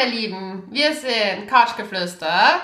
[0.00, 2.60] meine Lieben, wir sind Couchgeflüster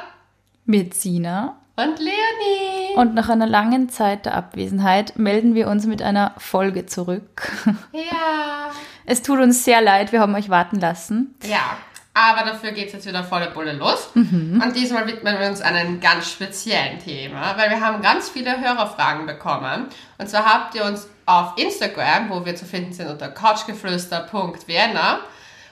[0.64, 2.94] mit Sina und Leonie.
[2.94, 7.52] Und nach einer langen Zeit der Abwesenheit melden wir uns mit einer Folge zurück.
[7.92, 8.70] Ja.
[9.04, 11.34] Es tut uns sehr leid, wir haben euch warten lassen.
[11.44, 11.76] Ja,
[12.14, 14.10] aber dafür geht es jetzt wieder volle Bulle los.
[14.14, 14.62] Mhm.
[14.64, 19.26] Und diesmal widmen wir uns einem ganz speziellen Thema, weil wir haben ganz viele Hörerfragen
[19.26, 19.86] bekommen.
[20.18, 25.20] Und zwar habt ihr uns auf Instagram, wo wir zu finden sind unter couchgeflüster.vienna,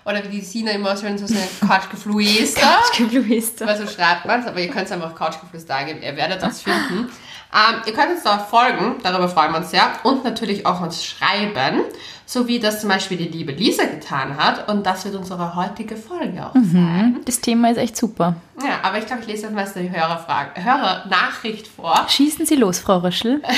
[0.05, 2.61] oder wie die Sina immer schön so sagt, Couchgeflüster.
[2.97, 3.67] Couchgeflüster.
[3.67, 6.63] Weil so schreibt man es, aber ihr könnt es einfach Couchgeflüster eingeben, ihr werdet das
[6.63, 7.11] finden.
[7.53, 9.93] Ähm, ihr könnt uns da folgen, darüber freuen wir uns sehr.
[10.03, 11.83] Und natürlich auch uns schreiben,
[12.27, 14.69] so wie das zum Beispiel die liebe Lisa getan hat.
[14.69, 16.73] Und das wird unsere heutige Folge auch mhm.
[16.73, 17.21] sein.
[17.25, 18.37] Das Thema ist echt super.
[18.61, 22.07] Ja, aber ich glaube, ich lese jetzt mal die Hörerfrage, Hörernachricht vor.
[22.09, 23.41] Schießen Sie los, Frau Röschel.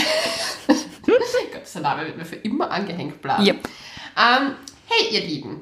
[1.77, 3.45] der Name wird mir für immer angehängt bleiben.
[3.45, 3.69] Yep.
[4.17, 4.55] Ähm,
[4.87, 5.61] hey, ihr Lieben.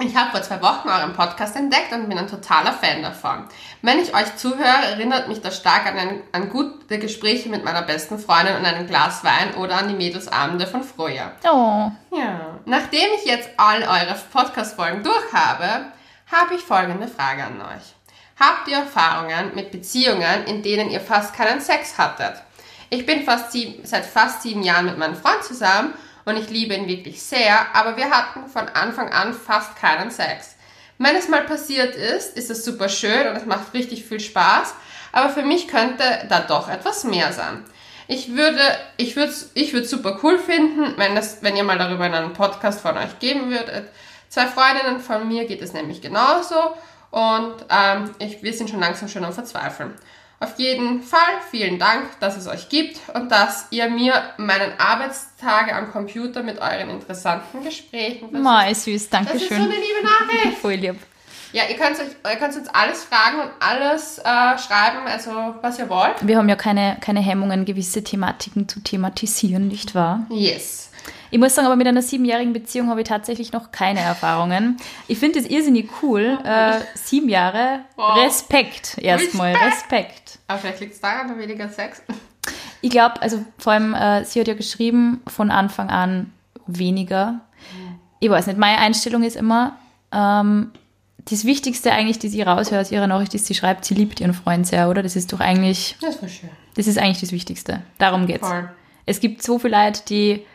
[0.00, 3.48] Ich habe vor zwei Wochen euren Podcast entdeckt und bin ein totaler Fan davon.
[3.82, 7.82] Wenn ich euch zuhöre, erinnert mich das stark an, ein, an gute Gespräche mit meiner
[7.82, 11.32] besten Freundin und einem Glas Wein oder an die Mädelsabende von früher.
[11.42, 11.90] Oh.
[12.16, 12.58] Ja.
[12.64, 15.86] Nachdem ich jetzt all eure Podcast-Folgen durch habe,
[16.30, 17.94] habe ich folgende Frage an euch.
[18.38, 22.40] Habt ihr Erfahrungen mit Beziehungen, in denen ihr fast keinen Sex hattet?
[22.88, 25.92] Ich bin fast sieben, seit fast sieben Jahren mit meinem Freund zusammen
[26.28, 30.56] und ich liebe ihn wirklich sehr, aber wir hatten von Anfang an fast keinen Sex.
[30.98, 34.74] Wenn es mal passiert ist, ist es super schön und es macht richtig viel Spaß,
[35.12, 37.64] aber für mich könnte da doch etwas mehr sein.
[38.08, 38.60] Ich würde,
[38.96, 42.32] ich würde, ich würde super cool finden, wenn das, wenn ihr mal darüber in einem
[42.32, 43.88] Podcast von euch geben würdet.
[44.28, 46.74] Zwei Freundinnen von mir geht es nämlich genauso
[47.10, 49.94] und ähm, ich, wir sind schon langsam schon am Verzweifeln.
[50.40, 51.18] Auf jeden Fall
[51.50, 56.60] vielen Dank, dass es euch gibt und dass ihr mir meinen Arbeitstage am Computer mit
[56.60, 59.40] euren interessanten Gesprächen Mal süß, danke schön.
[59.40, 60.58] Das ist so eine liebe Nachricht.
[60.62, 60.96] Voll lieb.
[61.52, 64.22] Ja, ihr könnt, euch, ihr könnt uns alles fragen und alles äh,
[64.58, 66.14] schreiben, also was ihr wollt.
[66.26, 70.26] Wir haben ja keine, keine Hemmungen, gewisse Thematiken zu thematisieren, nicht wahr?
[70.30, 70.87] Yes.
[71.30, 74.76] Ich muss sagen, aber mit einer siebenjährigen Beziehung habe ich tatsächlich noch keine Erfahrungen.
[75.08, 76.38] Ich finde das irrsinnig cool.
[76.44, 77.80] Äh, sieben Jahre.
[77.96, 78.24] Wow.
[78.24, 79.54] Respekt erstmal.
[79.54, 80.38] Respekt.
[80.46, 82.02] Aber vielleicht liegt es daran, weniger Sex.
[82.80, 86.32] Ich glaube, also vor allem, äh, sie hat ja geschrieben, von Anfang an
[86.66, 87.40] weniger.
[88.20, 89.76] Ich weiß nicht, meine Einstellung ist immer,
[90.12, 90.70] ähm,
[91.30, 94.34] das Wichtigste eigentlich, das ich raushöre aus ihrer Nachricht, ist, sie schreibt, sie liebt ihren
[94.34, 95.02] Freund sehr, oder?
[95.02, 95.96] Das ist doch eigentlich.
[96.00, 96.48] Das war schön.
[96.74, 97.82] Das ist eigentlich das Wichtigste.
[97.98, 98.46] Darum geht's.
[98.46, 98.70] Voll.
[99.04, 100.46] Es gibt so viele Leute, die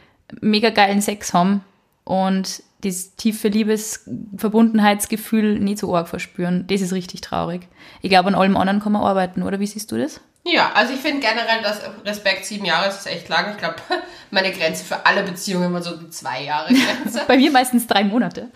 [0.42, 1.64] mega geilen Sex haben
[2.04, 6.68] und das tiefe Liebesverbundenheitsgefühl nicht so arg verspüren.
[6.68, 7.68] Das ist richtig traurig.
[8.02, 10.22] Ich glaube, an allem anderen kann man arbeiten, oder wie siehst du das?
[10.46, 13.52] Ja, also ich finde generell, dass Respekt sieben Jahre ist echt lang.
[13.52, 13.78] Ich glaube,
[14.32, 17.22] meine Grenze für alle Beziehungen war so die zwei Jahre Grenze.
[17.28, 18.50] Bei mir meistens drei Monate.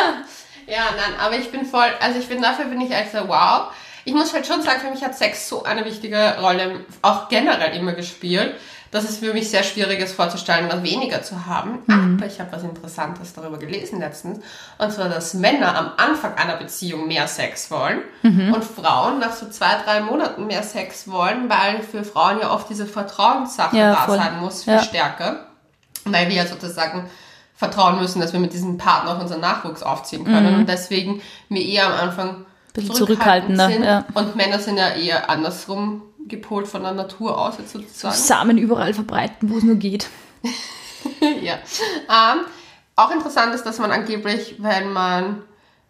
[0.66, 3.70] ja, nein, aber ich bin voll, also ich bin dafür bin ich echt so, wow.
[4.04, 7.76] Ich muss halt schon sagen, für mich hat Sex so eine wichtige Rolle auch generell
[7.76, 8.56] immer gespielt
[8.92, 11.78] dass es für mich sehr schwierig ist vorzustellen, noch weniger zu haben.
[11.86, 12.18] Mhm.
[12.18, 14.40] Aber ich habe was Interessantes darüber gelesen letztens.
[14.76, 18.52] Und zwar, dass Männer am Anfang einer Beziehung mehr Sex wollen mhm.
[18.52, 22.68] und Frauen nach so zwei, drei Monaten mehr Sex wollen, weil für Frauen ja oft
[22.68, 24.18] diese Vertrauenssache ja, da voll.
[24.18, 24.82] sein muss, viel ja.
[24.82, 25.46] stärker.
[26.04, 27.08] Weil wir ja sozusagen
[27.54, 30.52] vertrauen müssen, dass wir mit diesem Partner auch unseren Nachwuchs aufziehen können.
[30.52, 30.60] Mhm.
[30.60, 33.68] Und deswegen wir eher am Anfang bisschen zurückhaltender.
[33.68, 33.84] Sind.
[33.84, 34.04] Ja.
[34.14, 38.14] Und Männer sind ja eher andersrum gepolt von der Natur aus, jetzt sozusagen.
[38.14, 40.08] Samen überall verbreiten, wo es nur geht.
[41.42, 41.54] ja.
[41.54, 42.44] Ähm,
[42.96, 45.42] auch interessant ist, dass man angeblich, wenn man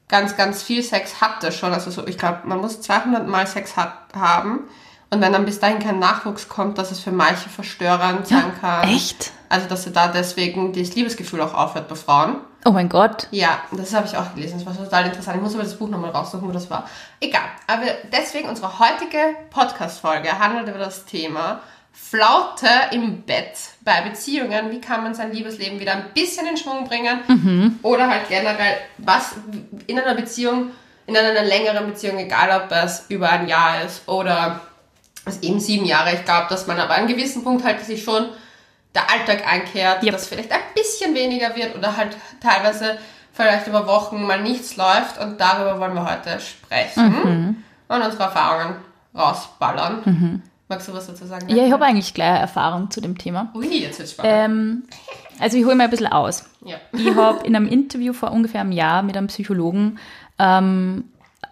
[0.08, 3.76] ganz, ganz viel Sex hatte schon, also so, ich glaube, man muss 200 Mal Sex
[3.76, 4.68] hat, haben
[5.12, 8.88] und wenn dann bis dahin kein Nachwuchs kommt, dass es für manche verstörend sein kann.
[8.88, 9.32] Echt?
[9.50, 12.36] Also, dass da deswegen das Liebesgefühl auch aufhört bei Frauen.
[12.64, 13.26] Oh mein Gott.
[13.30, 14.58] Ja, das habe ich auch gelesen.
[14.58, 15.36] Das war total interessant.
[15.36, 16.88] Ich muss aber das Buch nochmal raussuchen, wo das war.
[17.20, 17.42] Egal.
[17.66, 21.60] Aber deswegen unsere heutige Podcast-Folge handelt über das Thema
[21.92, 24.70] Flaute im Bett bei Beziehungen.
[24.70, 27.20] Wie kann man sein Liebesleben wieder ein bisschen in Schwung bringen?
[27.26, 27.78] Mhm.
[27.82, 29.34] Oder halt generell, was
[29.86, 30.70] in einer Beziehung,
[31.06, 34.60] in einer längeren Beziehung, egal ob es über ein Jahr ist oder
[35.24, 36.14] es eben sieben Jahre.
[36.14, 38.28] Ich glaube, dass man aber an einem gewissen Punkt halt sich schon
[38.94, 40.12] der Alltag einkehrt, yep.
[40.12, 42.98] dass vielleicht ein bisschen weniger wird oder halt teilweise
[43.32, 47.56] vielleicht über Wochen mal nichts läuft und darüber wollen wir heute sprechen mhm.
[47.88, 48.76] und unsere Erfahrungen
[49.14, 50.02] rausballern.
[50.04, 50.42] Mhm.
[50.68, 51.48] Magst du was dazu sagen?
[51.48, 53.50] Ja, ich habe eigentlich gleich Erfahrung zu dem Thema.
[53.54, 54.32] Ui, jetzt wird's spannend.
[54.32, 54.82] Ähm,
[55.38, 56.44] also ich hole mal ein bisschen aus.
[56.64, 56.76] Ja.
[56.92, 59.98] Ich habe in einem Interview vor ungefähr einem Jahr mit einem Psychologen
[60.38, 61.04] ähm,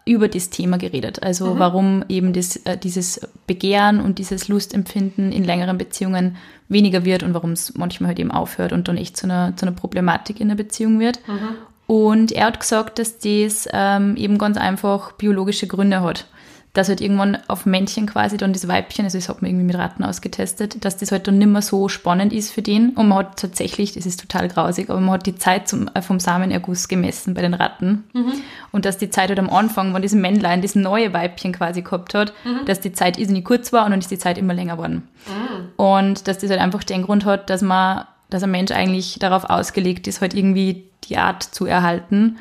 [0.06, 1.22] über das Thema geredet.
[1.22, 1.58] Also mhm.
[1.58, 6.36] warum eben das, äh, dieses Begehren und dieses Lustempfinden in längeren Beziehungen
[6.70, 9.66] weniger wird und warum es manchmal halt eben aufhört und dann echt zu einer, zu
[9.66, 11.20] einer Problematik in der Beziehung wird.
[11.28, 11.56] Mhm.
[11.86, 16.26] Und er hat gesagt, dass das ähm, eben ganz einfach biologische Gründe hat
[16.72, 19.76] dass halt irgendwann auf Männchen quasi dann das Weibchen, also das hat man irgendwie mit
[19.76, 22.90] Ratten ausgetestet, dass das halt dann nicht mehr so spannend ist für den.
[22.90, 26.02] Und man hat tatsächlich, das ist total grausig, aber man hat die Zeit zum, äh,
[26.02, 28.04] vom Samenerguss gemessen bei den Ratten.
[28.12, 28.34] Mhm.
[28.70, 32.14] Und dass die Zeit halt am Anfang, wenn das Männlein das neue Weibchen quasi gehabt
[32.14, 32.64] hat, mhm.
[32.66, 35.08] dass die Zeit irrsinnig kurz war und dann ist die Zeit immer länger geworden.
[35.26, 35.68] Mhm.
[35.76, 39.50] Und dass das halt einfach den Grund hat, dass man, dass ein Mensch eigentlich darauf
[39.50, 42.38] ausgelegt ist, halt irgendwie die Art zu erhalten.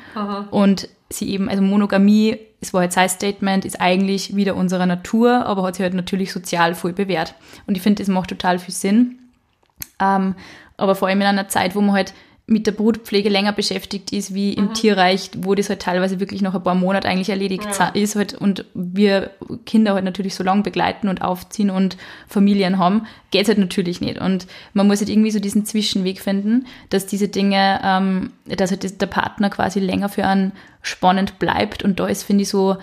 [0.50, 5.46] Und sie eben, also Monogamie es war jetzt sein Statement, ist eigentlich wieder unserer Natur,
[5.46, 7.34] aber hat sich halt natürlich sozial voll bewährt.
[7.66, 9.18] Und ich finde, das macht total viel Sinn.
[9.98, 10.34] Ähm,
[10.76, 12.12] aber vor allem in einer Zeit, wo man halt
[12.50, 14.74] mit der Brutpflege länger beschäftigt ist, wie im mhm.
[14.74, 17.88] Tierreich, wo das halt teilweise wirklich noch ein paar Monate eigentlich erledigt ja.
[17.90, 19.30] ist halt, und wir
[19.66, 24.00] Kinder halt natürlich so lange begleiten und aufziehen und Familien haben, geht es halt natürlich
[24.00, 24.20] nicht.
[24.20, 29.00] Und man muss halt irgendwie so diesen Zwischenweg finden, dass diese Dinge, ähm, dass halt
[29.00, 30.50] der Partner quasi länger für einen
[30.82, 32.78] spannend bleibt und da ist, finde ich, so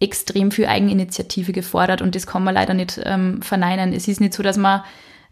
[0.00, 3.92] extrem viel Eigeninitiative gefordert und das kann man leider nicht ähm, verneinen.
[3.92, 4.82] Es ist nicht so, dass man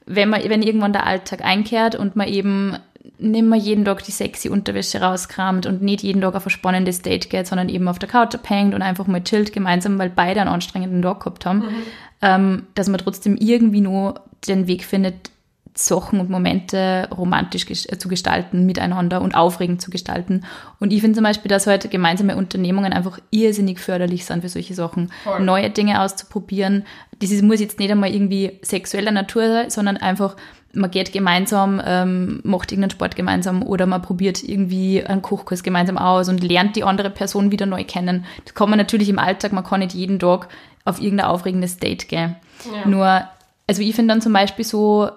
[0.06, 2.76] wenn man, wenn irgendwann der Alltag einkehrt und man eben
[3.19, 7.03] nicht mehr jeden Tag die sexy Unterwäsche rauskramt und nicht jeden Tag auf ein spannendes
[7.03, 10.41] Date geht, sondern eben auf der Couch abhängt und einfach mal chillt gemeinsam, weil beide
[10.41, 11.83] einen anstrengenden Tag gehabt haben, mhm.
[12.21, 15.31] ähm, dass man trotzdem irgendwie nur den Weg findet,
[15.75, 20.45] Sachen und Momente romantisch äh, zu gestalten miteinander und aufregend zu gestalten.
[20.81, 24.75] Und ich finde zum Beispiel, dass heute gemeinsame Unternehmungen einfach irrsinnig förderlich sind für solche
[24.75, 25.11] Sachen.
[25.25, 25.41] Voll.
[25.41, 26.85] Neue Dinge auszuprobieren.
[27.21, 30.37] Das ist, muss jetzt nicht einmal irgendwie sexueller Natur sein, sondern einfach
[30.75, 35.99] man geht gemeinsam, ähm, macht irgendeinen Sport gemeinsam oder man probiert irgendwie einen Kochkurs gemeinsam
[35.99, 38.25] aus und lernt die andere Person wieder neu kennen.
[38.45, 40.49] Das kann man natürlich im Alltag, man kann nicht jeden Tag
[40.85, 42.37] auf irgendein aufregendes Date gehen.
[42.65, 42.89] Ja.
[42.89, 43.23] Nur,
[43.67, 45.11] also ich finde dann zum Beispiel so,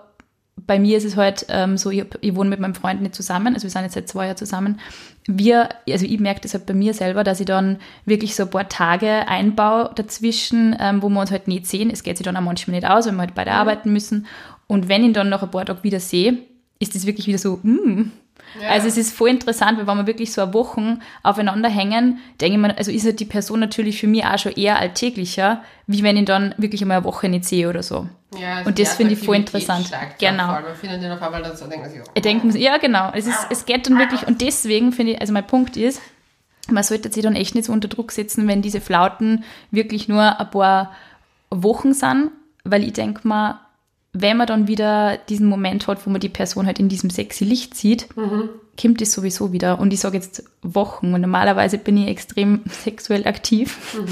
[0.58, 3.54] bei mir ist es halt ähm, so, ich, ich, wohne mit meinem Freund nicht zusammen,
[3.54, 4.80] also wir sind jetzt seit zwei Jahren zusammen.
[5.28, 8.50] Wir, also ich merke das halt bei mir selber, dass ich dann wirklich so ein
[8.50, 11.90] paar Tage einbaue dazwischen, ähm, wo wir uns halt nicht sehen.
[11.90, 13.58] Es geht sich dann auch manchmal nicht aus, wenn wir halt beide mhm.
[13.58, 14.28] arbeiten müssen.
[14.68, 16.38] Und wenn ich ihn dann nach ein paar Tagen wieder sehe,
[16.80, 18.12] ist das wirklich wieder so, mm.
[18.62, 18.70] Ja.
[18.70, 22.56] Also es ist voll interessant, weil wenn wir wirklich so eine Wochen aufeinander hängen, denke
[22.56, 26.04] ich mir, also ist halt die Person natürlich für mich auch schon eher alltäglicher, wie
[26.04, 28.08] wenn ich dann wirklich einmal eine Woche nicht sehe oder so.
[28.40, 29.92] Ja, also und das finde ich voll interessant.
[30.20, 30.48] Genau.
[30.48, 32.12] Man findet den auf einmal dann so, denken sich, oh.
[32.14, 35.34] Ich denke, ja genau, es, ist, es geht dann wirklich, und deswegen finde ich, also
[35.34, 36.02] mein Punkt ist,
[36.70, 40.40] man sollte sich dann echt nicht so unter Druck setzen, wenn diese Flauten wirklich nur
[40.40, 40.94] ein paar
[41.50, 42.32] Wochen sind,
[42.64, 43.60] weil ich denke mal,
[44.18, 47.44] wenn man dann wieder diesen Moment hat, wo man die Person halt in diesem sexy
[47.44, 48.50] Licht sieht, mhm.
[48.80, 49.78] kommt das sowieso wieder.
[49.78, 51.14] Und ich sage jetzt Wochen.
[51.14, 53.94] Und normalerweise bin ich extrem sexuell aktiv.
[53.94, 54.08] Mhm.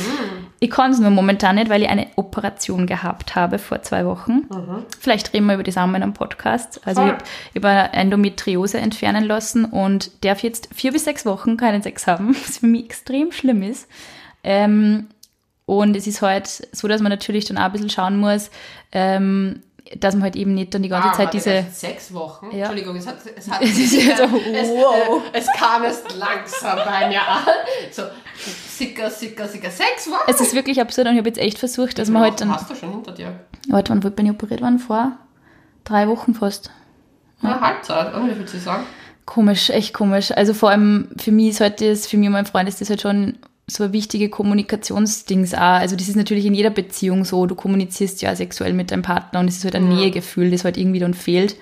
[0.59, 4.45] Ich kann es nur momentan nicht, weil ich eine Operation gehabt habe vor zwei Wochen.
[4.49, 4.83] Mhm.
[4.99, 6.81] Vielleicht reden wir über das auch mal in einem Podcast.
[6.85, 7.17] Also Voll.
[7.53, 12.35] ich habe Endometriose entfernen lassen und darf jetzt vier bis sechs Wochen keinen Sex haben,
[12.45, 13.87] was für mich extrem schlimm ist.
[14.43, 15.07] Ähm,
[15.65, 18.51] und es ist halt so, dass man natürlich dann auch ein bisschen schauen muss,
[18.91, 19.61] ähm,
[19.99, 21.65] dass man halt eben nicht dann die ganze ah, Zeit diese.
[21.71, 22.51] Sechs Wochen?
[22.51, 22.69] Ja.
[22.69, 23.17] Entschuldigung, es hat.
[23.35, 25.21] Es, hat es, ist so, wow.
[25.33, 27.43] es, es kam erst langsam bei mir an.
[27.91, 28.03] So,
[28.69, 29.69] sicker, sicker, sicker.
[29.69, 30.23] Sechs Wochen?
[30.27, 32.51] Es ist wirklich absurd und ich habe jetzt echt versucht, dass man halt dann.
[32.51, 33.39] hast du schon hinter dir?
[33.67, 34.79] Warte, wann bin ich operiert worden?
[34.79, 35.11] Vor
[35.83, 36.71] drei Wochen fast.
[37.41, 38.83] Ja, ja Halbzeit, oder wie würdest du sagen?
[39.25, 40.31] Komisch, echt komisch.
[40.31, 42.89] Also vor allem für mich ist halt das, für mich und mein Freund ist das
[42.89, 43.37] halt schon
[43.67, 45.59] so ein wichtige Kommunikationsdings auch.
[45.59, 47.45] Also das ist natürlich in jeder Beziehung so.
[47.45, 49.95] Du kommunizierst ja sexuell mit deinem Partner und es ist halt ein mhm.
[49.95, 51.55] Nähegefühl, das halt irgendwie dann fehlt.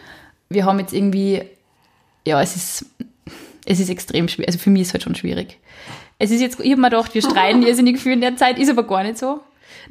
[0.49, 1.43] Wir haben jetzt irgendwie,
[2.25, 2.85] ja, es ist,
[3.65, 4.49] es ist extrem schwierig.
[4.49, 5.59] Also für mich ist es halt schon schwierig.
[6.17, 8.69] Es ist jetzt, ich habe mir gedacht, wir streiten irrsinnig viel in der Zeit, ist
[8.69, 9.41] aber gar nicht so.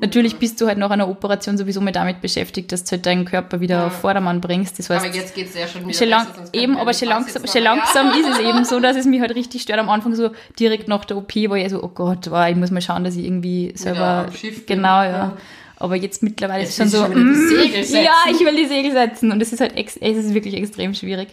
[0.01, 3.25] Natürlich bist du halt nach einer Operation sowieso mal damit beschäftigt, dass du halt deinen
[3.25, 3.87] Körper wieder ja.
[3.87, 4.79] auf Vordermann bringst.
[4.79, 7.09] Das heißt, aber jetzt geht es ja schon wieder schon lang, besser, Eben, aber schon
[7.09, 9.79] langsam, schon langsam ist es eben so, dass es mich halt richtig stört.
[9.79, 12.71] Am Anfang so direkt nach der OP war ich so, oh Gott, wow, ich muss
[12.71, 14.27] mal schauen, dass ich irgendwie selber...
[14.67, 15.11] Genau, ja.
[15.11, 15.37] ja.
[15.81, 18.93] Aber jetzt mittlerweile jetzt ist es schon so, schon mm, ja, ich will die Segel
[18.93, 19.33] setzen.
[19.33, 21.29] Und es ist halt, ex, es ist wirklich extrem schwierig.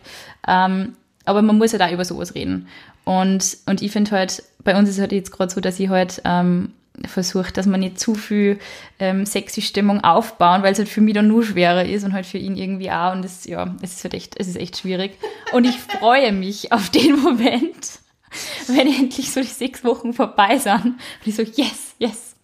[0.47, 0.93] Ähm,
[1.25, 2.67] aber man muss ja halt da über sowas reden.
[3.03, 5.89] Und, und ich finde halt, bei uns ist es halt jetzt gerade so, dass ich
[5.89, 6.71] halt ähm,
[7.05, 8.59] versucht, dass man nicht zu viel
[8.99, 12.25] ähm, sexy Stimmung aufbauen, weil es halt für mich dann nur schwerer ist und halt
[12.25, 13.13] für ihn irgendwie auch.
[13.13, 15.17] Und das, ja, es ist halt echt, es ist echt schwierig.
[15.53, 17.99] Und ich freue mich auf den Moment,
[18.67, 20.85] wenn endlich so die sechs Wochen vorbei sind.
[20.85, 22.35] Und ich so, yes, yes.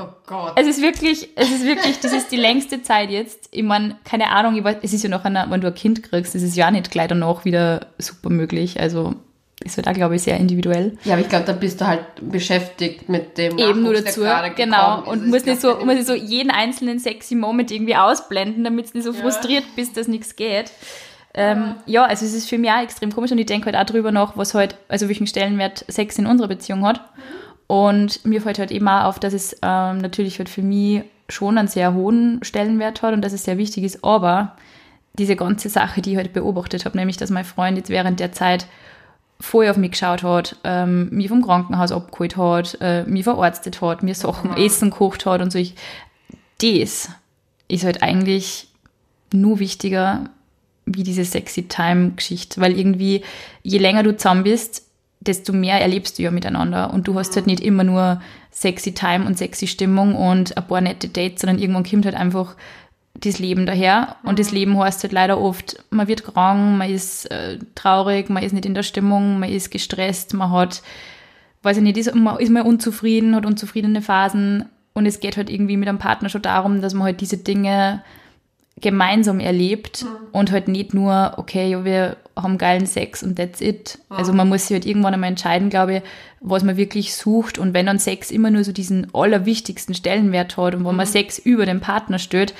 [0.00, 0.52] Oh Gott.
[0.56, 3.48] Es ist wirklich, es ist wirklich, das ist die längste Zeit jetzt.
[3.50, 6.02] Ich meine, keine Ahnung, ich weiß, es ist ja noch, eine, wenn du ein Kind
[6.02, 8.80] kriegst, das ist ja nicht gleich danach wieder super möglich.
[8.80, 9.16] Also
[9.62, 10.96] ist halt auch, glaube ich, sehr individuell.
[11.04, 14.22] Ja, aber ich glaube, da bist du halt beschäftigt mit dem Eben nur dazu,
[14.56, 15.02] genau.
[15.04, 18.98] Und musst nicht, so, musst nicht so jeden einzelnen sexy Moment irgendwie ausblenden, damit du
[18.98, 19.70] nicht so frustriert ja.
[19.76, 20.72] bist, dass nichts geht.
[21.34, 23.84] Ähm, ja, also es ist für mich auch extrem komisch und ich denke halt auch
[23.84, 27.02] drüber nach, was halt, also welchen Stellenwert Sex in unserer Beziehung hat.
[27.66, 31.56] Und mir fällt halt eben auch auf, dass es ähm, natürlich halt für mich schon
[31.56, 34.56] einen sehr hohen Stellenwert hat und dass es sehr wichtig ist, aber
[35.18, 38.32] diese ganze Sache, die ich halt beobachtet habe, nämlich, dass mein Freund jetzt während der
[38.32, 38.66] Zeit
[39.40, 44.02] vorher auf mich geschaut hat, ähm, mich vom Krankenhaus abgeholt hat, äh, mich verarztet hat,
[44.02, 45.58] mir Sachen, Essen gekocht hat und so.
[45.58, 45.74] Ich,
[46.60, 47.08] das
[47.68, 48.68] ist halt eigentlich
[49.32, 50.28] nur wichtiger
[50.86, 53.22] wie diese sexy Time-Geschichte, weil irgendwie,
[53.62, 54.86] je länger du zusammen bist,
[55.20, 56.92] desto mehr erlebst du ja miteinander.
[56.92, 58.20] Und du hast halt nicht immer nur
[58.50, 62.56] sexy Time und sexy Stimmung und ein paar nette Dates, sondern irgendwann kommt halt einfach
[63.20, 64.16] das Leben daher.
[64.22, 68.42] Und das Leben heißt halt leider oft, man wird krank, man ist äh, traurig, man
[68.42, 70.82] ist nicht in der Stimmung, man ist gestresst, man hat,
[71.62, 74.66] weiß ich nicht, ist, man ist mal unzufrieden, hat unzufriedene Phasen.
[74.92, 78.02] Und es geht halt irgendwie mit einem Partner schon darum, dass man halt diese Dinge
[78.80, 83.98] gemeinsam erlebt und halt nicht nur, okay, ja, wir haben geilen Sex und that's it.
[84.08, 86.02] Also man muss sich halt irgendwann einmal entscheiden, glaube ich,
[86.40, 87.58] was man wirklich sucht.
[87.58, 91.38] Und wenn dann Sex immer nur so diesen allerwichtigsten Stellenwert hat und wenn man Sex
[91.38, 92.54] über den Partner stellt,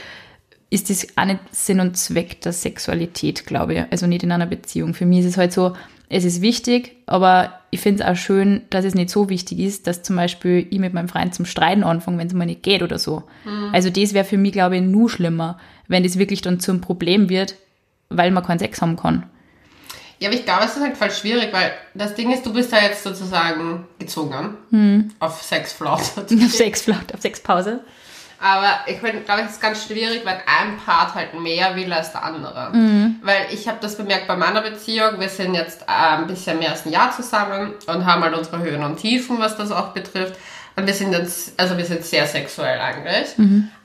[0.71, 3.83] ist das auch nicht Sinn und Zweck der Sexualität, glaube ich.
[3.91, 4.95] Also nicht in einer Beziehung.
[4.95, 5.75] Für mich ist es halt so,
[6.09, 9.87] es ist wichtig, aber ich finde es auch schön, dass es nicht so wichtig ist,
[9.87, 12.83] dass zum Beispiel ich mit meinem Freund zum Streiten anfange, wenn es mal nicht geht
[12.83, 13.25] oder so.
[13.73, 17.29] Also das wäre für mich, glaube ich, nur schlimmer, wenn das wirklich dann zum Problem
[17.29, 17.55] wird,
[18.09, 19.25] weil man keinen Sex haben kann.
[20.19, 22.73] Ja, aber ich glaube, es ist halt voll schwierig, weil das Ding ist, du bist
[22.73, 26.03] da jetzt sozusagen gezwungen auf Sexflaute.
[26.23, 27.81] Auf Sexflaut, auf Sexpause.
[28.43, 31.93] Aber ich finde, glaube ich, es ist ganz schwierig, wenn ein Part halt mehr will
[31.93, 32.71] als der andere.
[33.23, 35.21] Weil ich habe das bemerkt bei meiner Beziehung.
[35.21, 38.59] Wir sind jetzt äh, ein bisschen mehr als ein Jahr zusammen und haben halt unsere
[38.61, 40.37] Höhen und Tiefen, was das auch betrifft.
[40.77, 43.35] Und wir sind jetzt, also wir sind sehr sexuell eigentlich.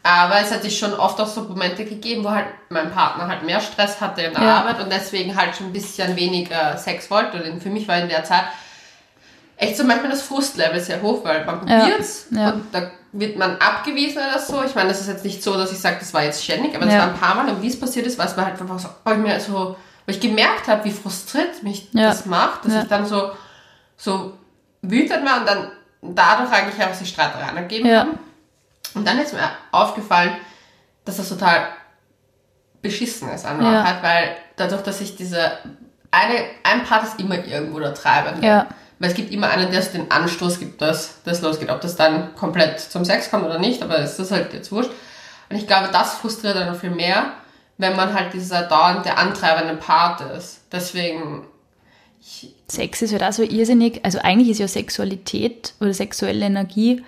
[0.03, 3.43] Aber es hat sich schon oft auch so Momente gegeben, wo halt mein Partner halt
[3.43, 4.55] mehr Stress hatte in der Ja.
[4.59, 7.43] Arbeit und deswegen halt schon ein bisschen weniger Sex wollte.
[7.43, 8.45] Und für mich war in der Zeit
[9.57, 12.51] echt so manchmal das Frustlevel sehr hoch, weil man Ja, probiert's ja.
[12.51, 14.63] und da wird man abgewiesen oder so.
[14.63, 16.85] Ich meine, das ist jetzt nicht so, dass ich sage, das war jetzt ständig, aber
[16.85, 16.99] das Ja.
[17.01, 18.89] war ein paar Mal und wie es passiert ist, war es mir halt einfach so,
[19.03, 19.53] wo ich mir so,
[20.05, 22.09] wo ich gemerkt habe, wie frustriert mich Ja.
[22.09, 22.81] das macht, dass Ja.
[22.81, 23.31] ich dann so,
[23.97, 24.33] so
[24.81, 27.99] wütend war und dann dadurch eigentlich einfach die Streitereien ergeben Ja.
[28.01, 28.19] haben.
[28.93, 30.35] Und dann ist mir aufgefallen,
[31.05, 31.67] dass das total
[32.81, 33.97] beschissen ist an Ja.
[34.01, 35.57] Weil dadurch, dass ich diese
[36.11, 38.45] eine, ein Part ist immer irgendwo der Treibende.
[38.45, 38.67] Ja.
[38.99, 41.69] Weil es gibt immer einen, der so den Anstoß gibt, dass das losgeht.
[41.69, 44.91] Ob das dann komplett zum Sex kommt oder nicht, aber es ist halt jetzt wurscht.
[45.49, 47.33] Und ich glaube, das frustriert dann noch viel mehr,
[47.77, 50.61] wenn man halt dieser dauernde antreibende Part ist.
[50.71, 51.45] Deswegen,
[52.67, 57.03] Sex ist halt auch so irrsinnig, also eigentlich ist ja Sexualität oder sexuelle Energie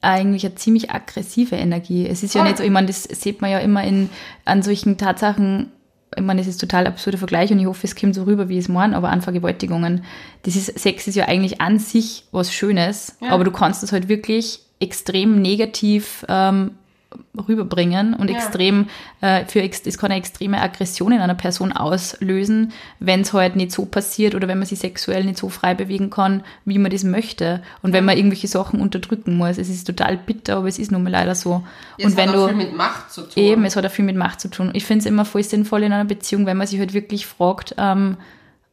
[0.00, 2.06] eigentlich eine ziemlich aggressive Energie.
[2.06, 2.48] Es ist ja Voll.
[2.48, 4.08] nicht so, ich meine, das sieht man ja immer in,
[4.44, 5.70] an solchen Tatsachen,
[6.16, 8.58] ich meine, das ist total absurder Vergleich und ich hoffe, es kommt so rüber, wie
[8.58, 10.04] es meinen, aber an Vergewaltigungen.
[10.42, 13.28] Das ist, Sex ist ja eigentlich an sich was Schönes, Ja.
[13.30, 16.72] aber du kannst es halt wirklich extrem negativ ähm,
[17.48, 18.36] rüberbringen und Ja.
[18.36, 18.86] extrem
[19.20, 23.72] äh, für es kann eine extreme Aggression in einer Person auslösen, wenn es halt nicht
[23.72, 27.04] so passiert oder wenn man sich sexuell nicht so frei bewegen kann, wie man das
[27.04, 29.58] möchte und wenn man irgendwelche Sachen unterdrücken muss.
[29.58, 31.62] Es ist total bitter, aber es ist nun mal leider so.
[31.98, 33.42] es und wenn hat auch du viel mit Macht zu tun.
[33.42, 34.70] Eben, es hat auch viel mit Macht zu tun.
[34.74, 37.74] Ich finde es immer voll sinnvoll in einer Beziehung, wenn man sich halt wirklich fragt,
[37.78, 38.16] ähm,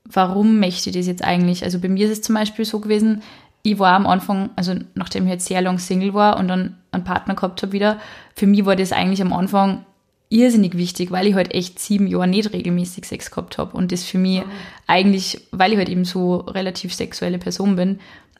[0.06, 1.64] warum möchte ich das jetzt eigentlich?
[1.64, 3.22] Also bei mir ist es zum Beispiel so gewesen,
[3.72, 7.04] ich war am Anfang, also nachdem ich jetzt sehr lang Single war und dann einen
[7.04, 8.00] Partner gehabt habe wieder,
[8.36, 9.86] für mich war das eigentlich am Anfang
[10.30, 14.04] irrsinnig wichtig, weil ich halt echt sieben Jahre nicht regelmäßig Sex gehabt habe und das
[14.04, 14.44] für mich
[14.86, 18.00] eigentlich, weil ich halt eben so relativ sexuelle Person bin,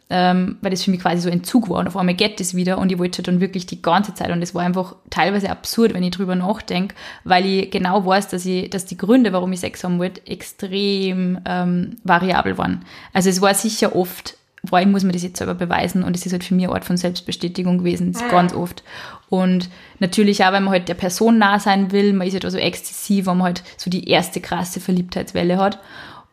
[0.10, 1.80] ähm, weil das für mich quasi so Entzug war.
[1.80, 4.32] Und auf einmal geht das wieder und ich wollte dann wirklich die ganze Zeit.
[4.32, 8.46] Und das war einfach teilweise absurd, wenn ich drüber nachdenke, weil ich genau weiß, dass
[8.46, 12.86] ich, dass die Gründe, warum ich Sex haben wollte, extrem ähm, variabel waren.
[13.14, 14.38] Also es war sicher oft,
[14.70, 16.74] boah, ich muss mir das jetzt selber beweisen und es ist halt für mich eine
[16.74, 18.84] Art von Selbstbestätigung gewesen, ist ganz oft.
[19.30, 19.70] Und
[20.00, 23.26] natürlich auch, wenn man halt der Person nah sein will, man ist halt also exzessiv,
[23.26, 25.80] wenn man halt so die erste krasse Verliebtheitswelle hat.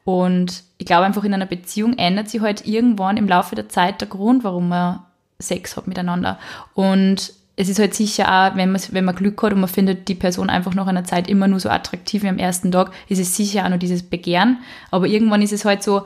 [0.05, 4.01] Und ich glaube einfach in einer Beziehung ändert sich halt irgendwann im Laufe der Zeit
[4.01, 5.01] der Grund, warum man
[5.39, 6.39] Sex hat miteinander.
[6.75, 10.09] Und es ist halt sicher auch, wenn man, wenn man Glück hat und man findet
[10.09, 13.21] die Person einfach nach einer Zeit immer nur so attraktiv wie am ersten Tag, ist
[13.21, 14.59] es sicher auch nur dieses Begehren.
[14.91, 16.05] Aber irgendwann ist es halt so,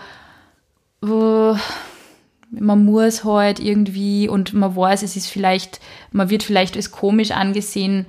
[2.51, 5.81] man muss halt irgendwie und man weiß, es ist vielleicht,
[6.13, 8.07] man wird vielleicht als komisch angesehen,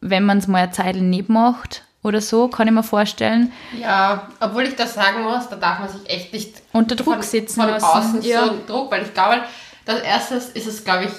[0.00, 3.52] wenn man es mal eine Zeit nicht macht oder so, kann ich mir vorstellen.
[3.80, 7.22] Ja, obwohl ich das sagen muss, da darf man sich echt nicht Unter Druck von,
[7.22, 7.84] sitzen von lassen.
[7.86, 8.46] außen ja.
[8.46, 9.42] so Druck, weil ich glaube,
[9.84, 11.10] das erste ist es, glaube ich,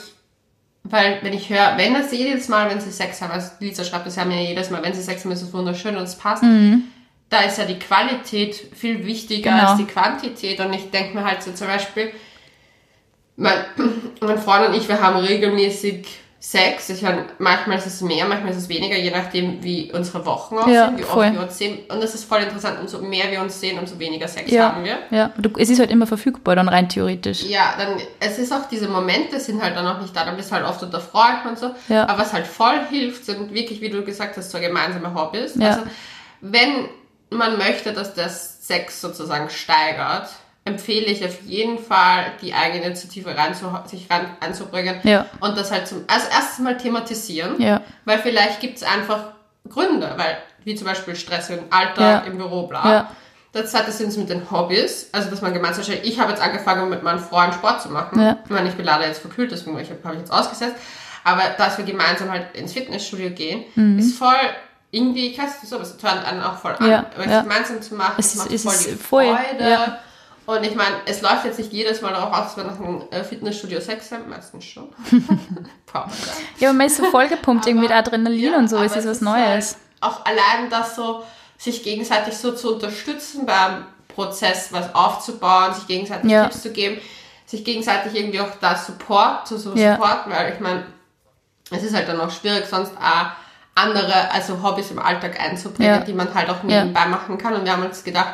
[0.83, 4.07] weil wenn ich höre, wenn das jedes Mal, wenn sie Sex haben, also Lisa schreibt
[4.07, 6.43] das ja mir jedes Mal, wenn sie Sex haben, ist es wunderschön und es passt.
[6.43, 6.83] Mhm.
[7.29, 9.67] da ist ja die Qualität viel wichtiger Genau.
[9.71, 10.61] als die Quantität.
[10.61, 12.09] Und ich denke mir halt so zum Beispiel,
[13.37, 13.57] mein,
[14.21, 16.05] mein Freund und ich, wir haben regelmäßig
[16.39, 16.89] Sex.
[16.89, 20.55] Ich meine, manchmal ist es mehr, manchmal ist es weniger, je nachdem, wie unsere Wochen
[20.57, 21.25] aussehen, Ja, wie voll.
[21.25, 21.79] oft wir uns sehen.
[21.89, 24.83] Und das ist voll interessant, umso mehr wir uns sehen, umso weniger Sex Ja, haben
[24.83, 24.99] wir.
[25.09, 25.31] ja.
[25.37, 27.41] Du, es ist halt immer verfügbar, dann rein theoretisch.
[27.43, 30.51] Ja, dann, es ist auch diese Momente sind halt dann noch nicht da, dann bist
[30.51, 31.71] du halt oft unter Freunden und so.
[31.89, 32.07] Ja.
[32.07, 35.55] Aber was halt voll hilft, sind wirklich, wie du gesagt hast, so gemeinsame Hobbys.
[35.55, 35.69] Ja.
[35.69, 35.81] Also,
[36.41, 36.87] wenn
[37.31, 40.29] man möchte, dass der Sex sozusagen steigert,
[40.67, 45.25] empfehle ich auf jeden Fall, die Eigeninitiative rein zu, sich ran anzubringen Ja.
[45.39, 47.59] und das halt zum, also erstes Mal thematisieren.
[47.61, 47.81] Ja.
[48.05, 49.31] Weil vielleicht gibt es einfach
[49.69, 52.31] Gründe, weil, wie zum Beispiel Stress im Alltag, Ja.
[52.31, 52.89] im Büro, bla.
[52.91, 53.11] Ja.
[53.53, 56.89] Das hat es mit den Hobbys, also dass man gemeinsam stellt, ich habe jetzt angefangen
[56.89, 58.19] mit meinem Freund Sport zu machen.
[58.21, 58.37] Ja.
[58.43, 60.75] Ich meine, ich bin leider jetzt verkühlt, deswegen habe ich habe ich jetzt ausgesetzt.
[61.23, 63.65] Aber dass wir gemeinsam halt ins Fitnessstudio gehen,
[63.97, 64.35] ist voll
[64.91, 66.85] irgendwie, ich weiß nicht so, aber es tönt einen auch voll an.
[66.85, 66.89] Mhm.
[66.91, 67.41] Ja, Aber es ja.
[67.41, 69.69] gemeinsam zu machen, Es es macht ist- voll es die Freude.
[69.69, 69.99] ja.
[70.47, 73.03] Und ich meine, es läuft jetzt nicht jedes Mal darauf aus, dass wir nach einem
[73.11, 74.89] äh, Fitnessstudio Sex haben, meistens schon.
[76.59, 78.95] Ja, aber man ist so vollgepumpt irgendwie mit Aber- Adrenalin Ja, und so, aber es
[78.95, 79.77] ist was Halt Neues.
[80.01, 81.23] auch allein das so,
[81.57, 86.43] sich gegenseitig so zu unterstützen beim Prozess, was aufzubauen, sich gegenseitig Ja.
[86.45, 86.99] Tipps zu geben,
[87.45, 89.93] sich gegenseitig irgendwie auch da Support zu so Ja.
[89.95, 90.85] supporten, weil ich meine,
[91.71, 93.27] es ist halt dann auch schwierig, sonst auch
[93.75, 96.01] andere, also Hobbys im Alltag einzubringen, Ja.
[96.01, 96.81] die man halt auch Ja.
[96.83, 97.53] nebenbei machen kann.
[97.53, 98.33] Und wir haben uns gedacht,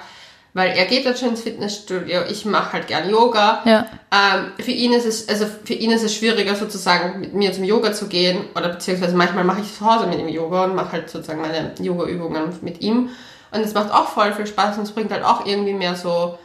[0.54, 3.62] weil er geht jetzt schon ins Fitnessstudio, ich mache halt gern Yoga.
[3.66, 3.88] Ja.
[4.12, 7.64] Ähm, für ihn ist es, also für ihn ist es schwieriger sozusagen mit mir zum
[7.64, 10.92] Yoga zu gehen oder beziehungsweise manchmal mache ich zu Hause mit ihm Yoga und mache
[10.92, 13.10] halt sozusagen meine Yoga-Übungen mit ihm.
[13.52, 16.38] Und es macht auch voll viel Spaß und es bringt halt auch irgendwie mehr so,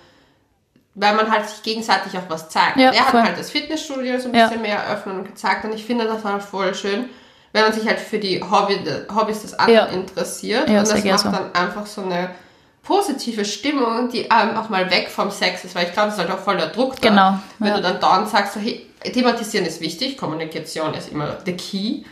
[0.95, 2.77] weil man halt sich gegenseitig auch was zeigt.
[2.77, 3.23] Ja, er hat voll.
[3.23, 4.47] halt das Fitnessstudio so ein Ja.
[4.49, 7.07] bisschen mehr eröffnet und gezeigt und ich finde das halt voll schön,
[7.53, 8.79] wenn man sich halt für die Hobby,
[9.15, 10.00] Hobbys des anderen Ja.
[10.00, 11.31] interessiert Ja, und das macht so.
[11.31, 12.31] dann einfach so eine
[12.88, 16.30] positive Stimmung, die einfach mal weg vom Sex ist, weil ich glaube, es ist halt
[16.30, 17.09] auch voll der Druck da.
[17.11, 17.76] Genau, Wenn ja.
[17.76, 22.04] du dann dauernd sagst, so, hey, thematisieren ist wichtig, Kommunikation ist immer the key,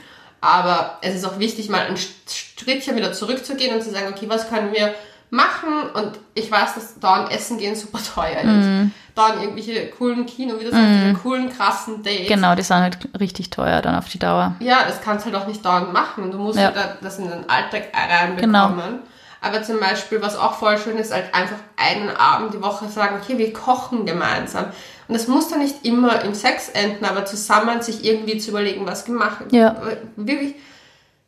[0.43, 4.51] aber es ist auch wichtig, mal ein Schrittchen wieder zurückzugehen und zu sagen, okay, was
[4.51, 4.95] können wir
[5.31, 5.89] machen?
[5.95, 8.93] Und ich weiß, dass dauernd Essen gehen super teuer ist.
[9.15, 12.29] Dauernd irgendwelche coolen Kino, wie du sagst, diese coolen, krassen Dates.
[12.29, 14.55] Genau, die sind halt richtig teuer dann auf die Dauer.
[14.61, 16.31] Ja, das kannst du halt auch nicht dauernd machen.
[16.31, 16.75] Du musst Ja.
[16.75, 18.77] halt das in den Alltag reinbekommen.
[18.77, 18.99] Genau.
[19.47, 23.21] Aber zum Beispiel, was auch voll schön ist, halt einfach einen Abend die Woche sagen,
[23.23, 24.65] okay, wir kochen gemeinsam.
[25.07, 28.85] Und das muss dann nicht immer im Sex enden, aber zusammen sich irgendwie zu überlegen,
[28.87, 29.77] was gemacht Ja.
[30.17, 30.57] Wirklich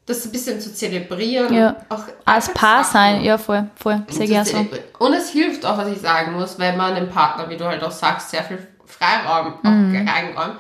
[0.05, 1.55] das ein bisschen zu zelebrieren.
[1.55, 1.77] Ja.
[1.91, 4.67] Auch Als Paar Sachen sein, ja, voll, voll, sehr zu gern so.
[4.99, 7.85] Und es hilft auch, was ich sagen muss, wenn man dem Partner, wie du halt
[7.85, 10.57] auch sagst, sehr viel Freiraum auch reinräumt,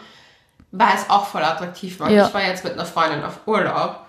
[0.70, 2.10] weil es auch voll attraktiv macht.
[2.10, 2.18] Mhm.
[2.18, 2.26] Ja.
[2.28, 4.06] Ich war jetzt mit einer Freundin auf Urlaub.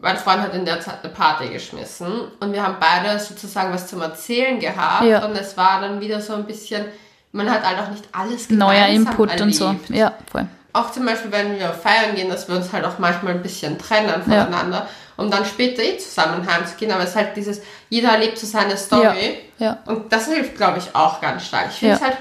[0.00, 3.86] Mein Freund hat in der Zeit eine Party geschmissen und wir haben beide sozusagen was
[3.88, 5.24] zum Erzählen gehabt Ja.
[5.24, 6.86] und es war dann wieder so ein bisschen,
[7.32, 9.66] man hat halt auch nicht alles Neuer Input und so.
[9.66, 10.46] erlebt Ja, voll.
[10.72, 13.76] auch zum Beispiel, wenn wir feiern gehen, dass wir uns halt auch manchmal ein bisschen
[13.78, 16.90] trennen voneinander, um dann später eh zusammen heimzugehen.
[16.90, 19.40] Aber es ist halt dieses, jeder erlebt so seine Story.
[19.58, 19.78] Ja, ja.
[19.84, 21.66] Und das hilft, glaube ich, auch ganz stark.
[21.68, 22.06] Ich finde es Ja.
[22.06, 22.16] halt,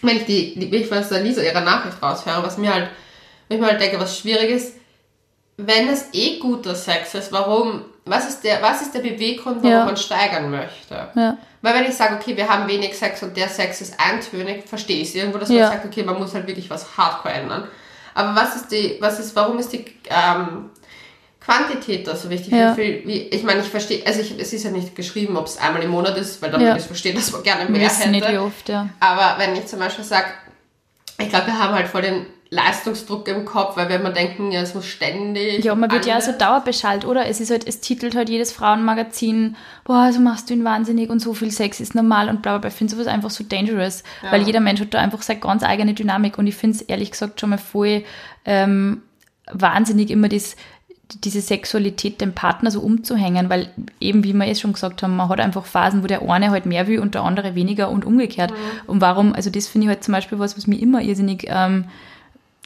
[0.00, 2.88] wenn ich die, die ich weiß, Lisa ihre Nachricht raushöre, was mir halt,
[3.48, 4.74] wenn ich mir halt denke, was schwierig ist,
[5.60, 9.70] wenn es eh guter Sex ist, warum, was ist der, was ist der Beweggrund, warum
[9.70, 9.84] Ja.
[9.84, 11.08] man steigern möchte?
[11.14, 11.36] Ja.
[11.60, 15.02] Weil wenn ich sage, okay, wir haben wenig Sex und der Sex ist eintönig, verstehe
[15.02, 15.62] ich es irgendwo, dass Ja.
[15.62, 17.66] man sagt, okay, man muss halt wirklich was hardcore ändern.
[18.14, 20.70] Aber was ist die, was ist, warum ist die ähm,
[21.40, 22.52] Quantität da so wichtig?
[22.52, 22.76] Ja.
[22.76, 25.56] Wie wie, ich meine, ich verstehe, also ich, es ist ja nicht geschrieben, ob es
[25.58, 28.22] einmal im Monat ist, weil dann würde ich verstehen, dass man gerne mehr wissen nicht,
[28.24, 28.42] wie hätte.
[28.42, 28.88] oft, ja.
[29.00, 30.26] Aber wenn ich zum Beispiel sage,
[31.20, 34.62] ich glaube, wir haben halt voll den Leistungsdruck im Kopf, weil wenn wir denken, ja,
[34.62, 35.62] es muss ständig.
[35.64, 37.26] Ja, man wird ja alles- so dauerbeschallt, oder?
[37.26, 41.20] Es ist halt, es titelt halt jedes Frauenmagazin, boah, so machst du ihn wahnsinnig und
[41.20, 42.68] so viel Sex ist normal und bla bla bla.
[42.70, 45.92] Ich finde sowas einfach so dangerous, weil jeder Mensch hat da einfach seine ganz eigene
[45.92, 48.04] Dynamik und ich finde es ehrlich gesagt schon mal voll
[48.46, 49.02] ähm,
[49.52, 50.56] wahnsinnig, immer das,
[51.24, 55.28] diese Sexualität dem Partner so umzuhängen, weil eben, wie wir eh schon gesagt haben, man
[55.28, 58.52] hat einfach Phasen, wo der eine halt mehr will und der andere weniger und umgekehrt.
[58.86, 61.86] Und warum, also das finde ich halt zum Beispiel was, was mich immer irrsinnig ähm,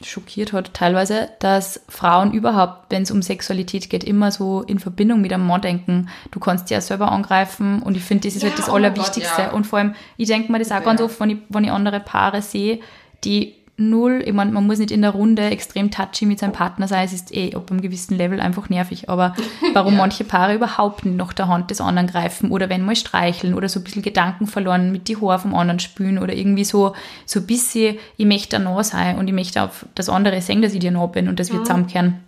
[0.05, 5.21] schockiert hat teilweise, dass Frauen überhaupt, wenn es um Sexualität geht, immer so in Verbindung
[5.21, 6.09] mit einem Mann denken.
[6.31, 9.35] Du kannst ja selber angreifen und ich finde, das ist Ja, halt das oh Allerwichtigste.
[9.37, 9.53] Gott, ja.
[9.53, 10.81] Und vor allem, ich denke mir das auch Ja.
[10.81, 12.81] ganz oft, wenn ich, wenn ich andere Paare sehe,
[13.25, 16.87] die null, ich meine, man muss nicht in der Runde extrem touchy mit seinem Partner
[16.87, 19.35] sein, es ist eh ab einem gewissen Level einfach nervig, aber
[19.73, 19.99] warum Ja.
[19.99, 23.69] manche Paare überhaupt nicht nach der Hand des anderen greifen oder wenn mal streicheln oder
[23.69, 26.95] so ein bisschen Gedanken verloren mit die Haare vom anderen spülen oder irgendwie so,
[27.27, 30.63] so ein bisschen, ich möchte da nah sein und ich möchte auf das andere sehen,
[30.63, 32.21] dass ich dir nah bin und dass wir zusammenkehren.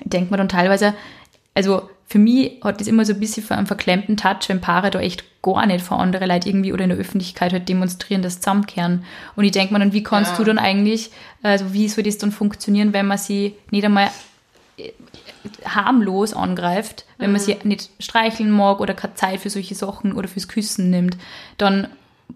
[0.00, 0.94] Ich denke mir dann teilweise,
[1.56, 4.90] also für mich hat das immer so ein bisschen für einen verklemmten Touch, wenn Paare
[4.90, 8.36] da echt gar nicht vor andere Leute irgendwie oder in der Öffentlichkeit halt demonstrieren, das
[8.40, 9.04] zusammenkehren.
[9.34, 10.36] Und ich denke mir dann, wie kannst Ja.
[10.38, 11.10] du dann eigentlich,
[11.42, 14.10] also wie soll das dann funktionieren, wenn man sie nicht einmal
[14.78, 14.92] äh,
[15.64, 20.28] harmlos angreift, wenn man sie nicht streicheln mag oder keine Zeit für solche Sachen oder
[20.28, 21.16] fürs Küssen nimmt,
[21.58, 21.88] dann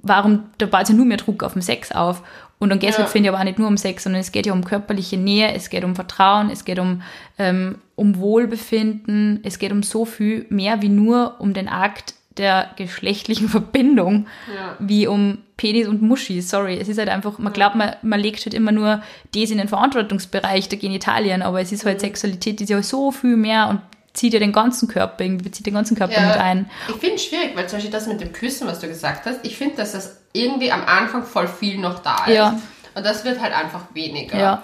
[0.03, 2.22] warum, da baut ja nur mehr Druck auf den Sex auf.
[2.59, 3.03] Und dann geht es Ja.
[3.05, 5.16] halt, finde ich, aber auch nicht nur um Sex, sondern es geht ja um körperliche
[5.16, 7.00] Nähe, es geht um Vertrauen, es geht um,
[7.38, 12.70] ähm, um Wohlbefinden, es geht um so viel mehr wie nur um den Akt der
[12.76, 14.76] geschlechtlichen Verbindung, Ja.
[14.79, 16.40] wie um Penis und Muschi.
[16.40, 19.03] Sorry, es ist halt einfach, man glaubt, man, man legt halt immer nur
[19.35, 21.88] das in den Verantwortungsbereich der Genitalien, aber es ist Mhm.
[21.88, 23.81] halt Sexualität, die ist ja so viel mehr und
[24.12, 26.70] zieht ja den ganzen Körper, irgendwie bezieht den ganzen Körper mit ein.
[26.88, 29.40] Ich finde es schwierig, weil zum Beispiel das mit dem Küssen, was du gesagt hast,
[29.44, 32.35] ich finde, dass das irgendwie am Anfang voll viel noch da ist.
[32.35, 32.61] Ja.
[32.94, 34.38] Und das wird halt einfach weniger.
[34.38, 34.62] Ja.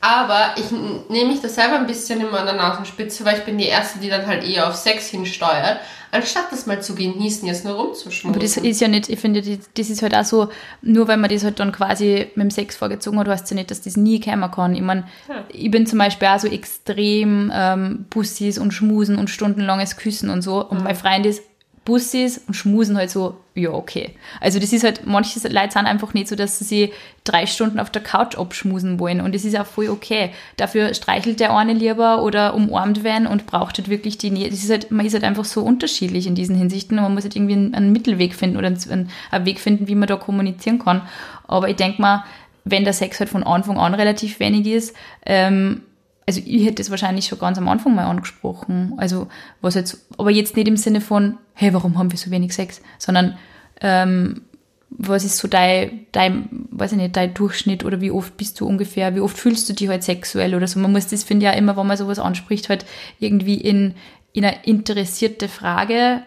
[0.00, 0.70] Aber ich
[1.08, 3.98] nehme mich da selber ein bisschen immer an der Nasenspitze, weil ich bin die Erste,
[3.98, 5.80] die dann halt eher auf Sex hinsteuert,
[6.12, 8.30] anstatt das mal zu genießen, jetzt nur rumzuschmusen.
[8.30, 10.50] Aber das ist ja nicht, ich finde, das ist halt auch so,
[10.82, 13.56] nur weil man das halt dann quasi mit dem Sex vorgezogen hat, heißt es ja
[13.56, 14.74] nicht, dass das nie kommen kann.
[14.76, 15.42] Ich meine, Ja.
[15.48, 20.42] ich bin zum Beispiel auch so extrem ähm, Bussis und Schmusen und stundenlanges Küssen und
[20.42, 20.64] so.
[20.64, 21.42] Und mein Freund ist
[21.84, 24.10] Bussis und Schmusen halt so, ja, okay.
[24.40, 26.92] Also das ist halt, manche Leute sind einfach nicht so, dass sie
[27.24, 30.30] drei Stunden auf der Couch abschmusen wollen und das ist auch voll okay.
[30.56, 34.48] Dafür streichelt der eine lieber oder umarmt werden und braucht halt wirklich die Nähe.
[34.48, 37.36] Das ist halt, man ist halt einfach so unterschiedlich in diesen Hinsichten man muss halt
[37.36, 41.02] irgendwie einen, einen Mittelweg finden oder einen, einen Weg finden, wie man da kommunizieren kann.
[41.46, 42.24] Aber ich denke mal,
[42.64, 44.94] wenn der Sex halt von Anfang an relativ wenig ist,
[45.24, 45.82] ähm,
[46.28, 48.92] also ich hätte das wahrscheinlich schon ganz am Anfang mal angesprochen.
[48.98, 49.28] Also
[49.62, 52.82] was jetzt, aber jetzt nicht im Sinne von, hey, warum haben wir so wenig Sex,
[52.98, 53.38] sondern
[53.80, 54.42] ähm,
[54.90, 58.66] was ist so dein, dein, weiß ich nicht, dein Durchschnitt oder wie oft bist du
[58.66, 60.78] ungefähr, wie oft fühlst du dich halt sexuell oder so.
[60.80, 62.84] Man muss das, finde ich, ja immer, wenn man sowas anspricht, halt
[63.18, 63.94] irgendwie in,
[64.34, 66.24] in eine interessierte Frage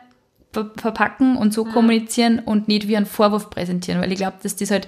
[0.52, 4.56] ver verpacken und so kommunizieren und nicht wie einen Vorwurf präsentieren, weil ich glaube, dass
[4.56, 4.88] das halt,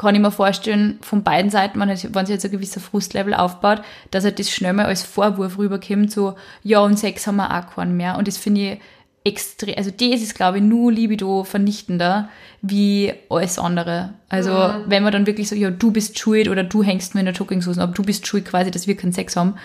[0.00, 4.24] kann ich mir vorstellen, von beiden Seiten, wenn sich jetzt ein gewisser Frustlevel aufbaut, dass
[4.24, 7.98] halt das schnell mal als Vorwurf rüberkommt, so, ja, und Sex haben wir auch keinen
[7.98, 8.16] mehr.
[8.16, 8.80] Und das finde ich
[9.24, 12.30] extrem, also das ist, glaube ich, nur Libido vernichtender
[12.62, 14.14] wie alles andere.
[14.30, 14.50] Also,
[14.86, 17.34] wenn man dann wirklich so, ja, du bist schuld oder du hängst mir in der
[17.34, 19.56] Jogginghose, aber du bist schuld quasi, dass wir keinen Sex haben,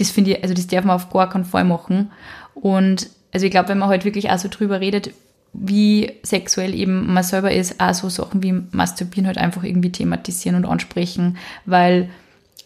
[0.00, 2.10] das finde ich, also das darf man auf gar keinen Fall machen.
[2.56, 5.12] Und also ich glaube, wenn man halt wirklich auch so drüber redet,
[5.54, 10.56] wie sexuell eben man selber ist, auch so Sachen wie Masturbieren halt einfach irgendwie thematisieren
[10.56, 12.10] und ansprechen, weil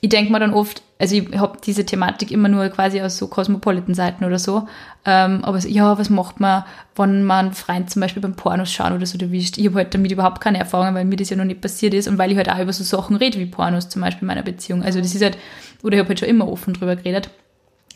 [0.01, 3.27] ich denke mir dann oft, also ich habe diese Thematik immer nur quasi aus so
[3.27, 4.69] Cosmopolitan-Seiten oder so,
[5.05, 6.65] ähm, aber so, ja, was macht man,
[6.97, 9.59] wenn man einen Freund zum Beispiel beim Pornos schauen oder so erwischt?
[9.59, 12.09] Ich habe halt damit überhaupt keine Erfahrung, weil mir das ja noch nicht passiert ist
[12.09, 14.43] und weil ich halt auch über so Sachen rede wie Pornos zum Beispiel in meiner
[14.43, 14.83] Beziehung.
[14.83, 15.37] Also das ist halt,
[15.83, 17.31] oder ich habe halt schon immer offen drüber geredet.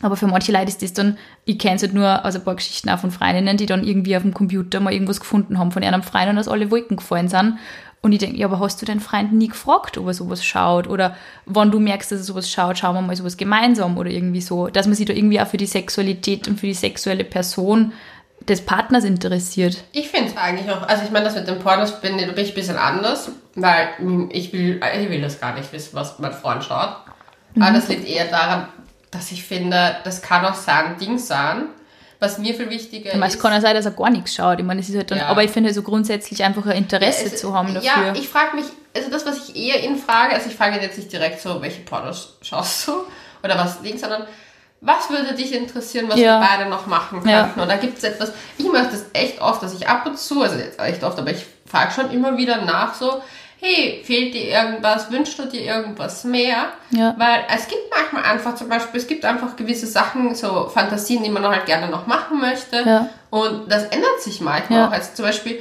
[0.03, 2.55] Aber für manche Leute ist das dann, ich kenne es halt nur aus ein paar
[2.55, 5.81] Geschichten auch von Freundinnen, die dann irgendwie auf dem Computer mal irgendwas gefunden haben von
[5.81, 7.57] einem Freund und aus alle Wolken gefallen sind.
[8.01, 10.89] Und ich denke, ja, aber hast du deinen Freund nie gefragt, ob er sowas schaut?
[10.89, 14.41] Oder wenn du merkst, dass er sowas schaut, schauen wir mal sowas gemeinsam oder irgendwie
[14.41, 14.67] so.
[14.67, 17.93] Dass man sich da irgendwie auch für die Sexualität und für die sexuelle Person
[18.41, 19.85] des Partners interessiert.
[19.93, 22.53] Ich finde es eigentlich auch, also ich meine, das mit den Pornos bin, ich ein
[22.53, 23.87] bisschen anders, weil
[24.31, 26.97] ich will, ich will das gar nicht wissen, was mein Freund schaut.
[27.55, 28.67] Aber das liegt eher daran,
[29.13, 31.67] dass ich finde, das kann auch sein Ding sein,
[32.19, 33.41] was mir viel wichtiger Ich meine, es ist.
[33.41, 34.59] kann ja sein, dass er gar nichts schaut.
[34.59, 35.27] Ich meine, es ist halt dann, Ja.
[35.27, 37.89] aber ich finde so grundsätzlich einfach ein Interesse Es- zu haben dafür.
[38.07, 40.97] Ja, ich frage mich, also das, was ich eher ihn frage, also ich frage jetzt
[40.97, 42.93] nicht direkt so, welche Pornos schaust du
[43.43, 44.23] oder was links, sondern
[44.79, 46.39] was würde dich interessieren, was Ja.
[46.39, 47.29] wir beide noch machen könnten?
[47.29, 47.51] Ja.
[47.61, 50.41] Und da gibt es etwas, ich mache das echt oft, dass ich ab und zu,
[50.43, 53.21] also jetzt echt oft, aber ich frage schon immer wieder nach so,
[53.63, 56.65] hey, fehlt dir irgendwas, wünschst du dir irgendwas mehr?
[56.91, 57.15] Ja.
[57.17, 61.29] Weil es gibt manchmal einfach zum Beispiel, es gibt einfach gewisse Sachen, so Fantasien, die
[61.29, 62.81] man halt gerne noch machen möchte.
[62.85, 63.09] Ja.
[63.29, 64.87] Und das ändert sich manchmal Ja.
[64.87, 64.91] auch.
[64.91, 65.59] Also zum Beispiel,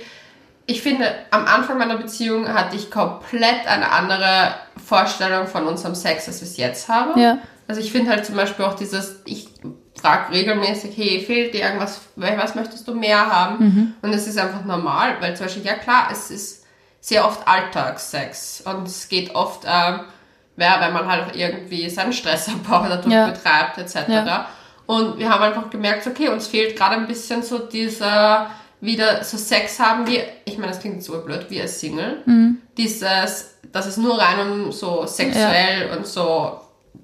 [0.67, 6.27] ich finde, am Anfang meiner Beziehung hatte ich komplett eine andere Vorstellung von unserem Sex,
[6.27, 7.21] als ich es jetzt habe.
[7.21, 7.38] Ja.
[7.69, 9.49] Also ich finde halt zum Beispiel auch dieses, ich
[10.01, 13.65] frage regelmäßig, hey, fehlt dir irgendwas, was möchtest du mehr haben?
[13.65, 13.95] Mhm.
[14.03, 16.62] Und es ist einfach normal, weil zum Beispiel, ja klar, es ist
[17.03, 20.01] sehr oft Alltagssex und es geht oft, ähm,
[20.57, 23.27] ja, wenn man halt irgendwie seinen Stressabbau dadurch Ja.
[23.27, 24.09] betreibt, etc.
[24.09, 24.47] Ja.
[24.87, 29.37] Und wir haben einfach gemerkt, okay, uns fehlt gerade ein bisschen so dieser, wieder so
[29.37, 32.23] Sex haben wie, ich meine, das klingt so blöd, wie als Single.
[32.77, 36.61] Dieses, dass es nur rein um so sexuell und so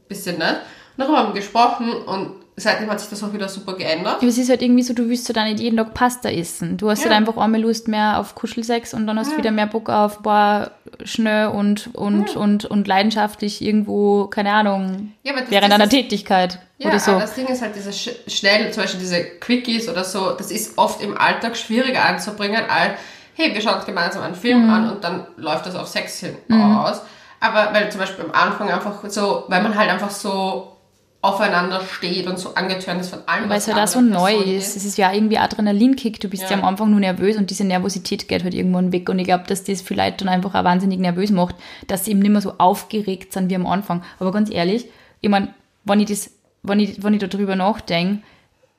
[0.08, 0.60] bisschen, ne?
[0.96, 4.16] Und darüber haben wir gesprochen und seitdem hat sich das auch wieder super geändert.
[4.18, 6.76] Aber es ist halt irgendwie so, du willst halt auch nicht jeden Tag Pasta essen.
[6.76, 7.10] Du hast Ja.
[7.10, 10.18] halt einfach einmal Lust mehr auf Kuschelsex und dann hast du wieder mehr Bock auf,
[10.20, 10.70] boah,
[11.04, 16.88] schnell und, und, und, und leidenschaftlich irgendwo, keine Ahnung, Ja, das- während einer Tätigkeit Ja,
[16.90, 17.12] oder so.
[17.12, 20.50] aber das Ding ist halt diese sch schnell, zum Beispiel diese Quickies oder so, das
[20.50, 22.92] ist oft im Alltag schwieriger anzubringen als,
[23.34, 24.70] hey, wir schauen uns gemeinsam einen Film Mhm.
[24.70, 27.00] an und dann läuft das auf Sex hin aus.
[27.40, 30.72] Aber weil zum Beispiel am Anfang einfach so, weil man halt einfach so
[31.20, 34.76] aufeinander steht und so angetörnt ist von allem, Weil es auch die so neu ist.
[34.76, 36.20] Es ist ja irgendwie Adrenalinkick.
[36.20, 36.50] Du bist ja.
[36.50, 36.58] Ja.
[36.58, 39.08] am Anfang nur nervös und diese Nervosität geht halt irgendwann weg.
[39.08, 41.56] Und ich glaube, dass das vielleicht dann einfach auch wahnsinnig nervös macht,
[41.88, 44.04] dass sie eben nicht mehr so aufgeregt sind wie am Anfang.
[44.20, 44.86] Aber ganz ehrlich,
[45.20, 45.52] ich meine,
[45.84, 46.30] wenn ich das,
[46.62, 48.22] wenn ich, wenn ich darüber nachdenke,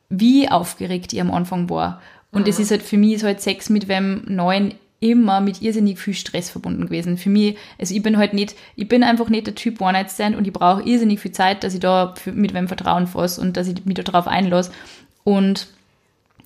[0.09, 2.01] wie aufgeregt ich am Anfang war.
[2.31, 5.99] Und es ist halt für mich ist halt Sex mit wem Neuen immer mit irrsinnig
[5.99, 7.17] viel Stress verbunden gewesen.
[7.17, 10.45] Für mich, also ich bin halt nicht, ich bin einfach nicht der Typ One-Night-Stand und
[10.45, 13.67] ich brauche irrsinnig viel Zeit, dass ich da für, mit wem Vertrauen fasse und dass
[13.67, 14.71] ich mich darauf einlasse.
[15.23, 15.67] Und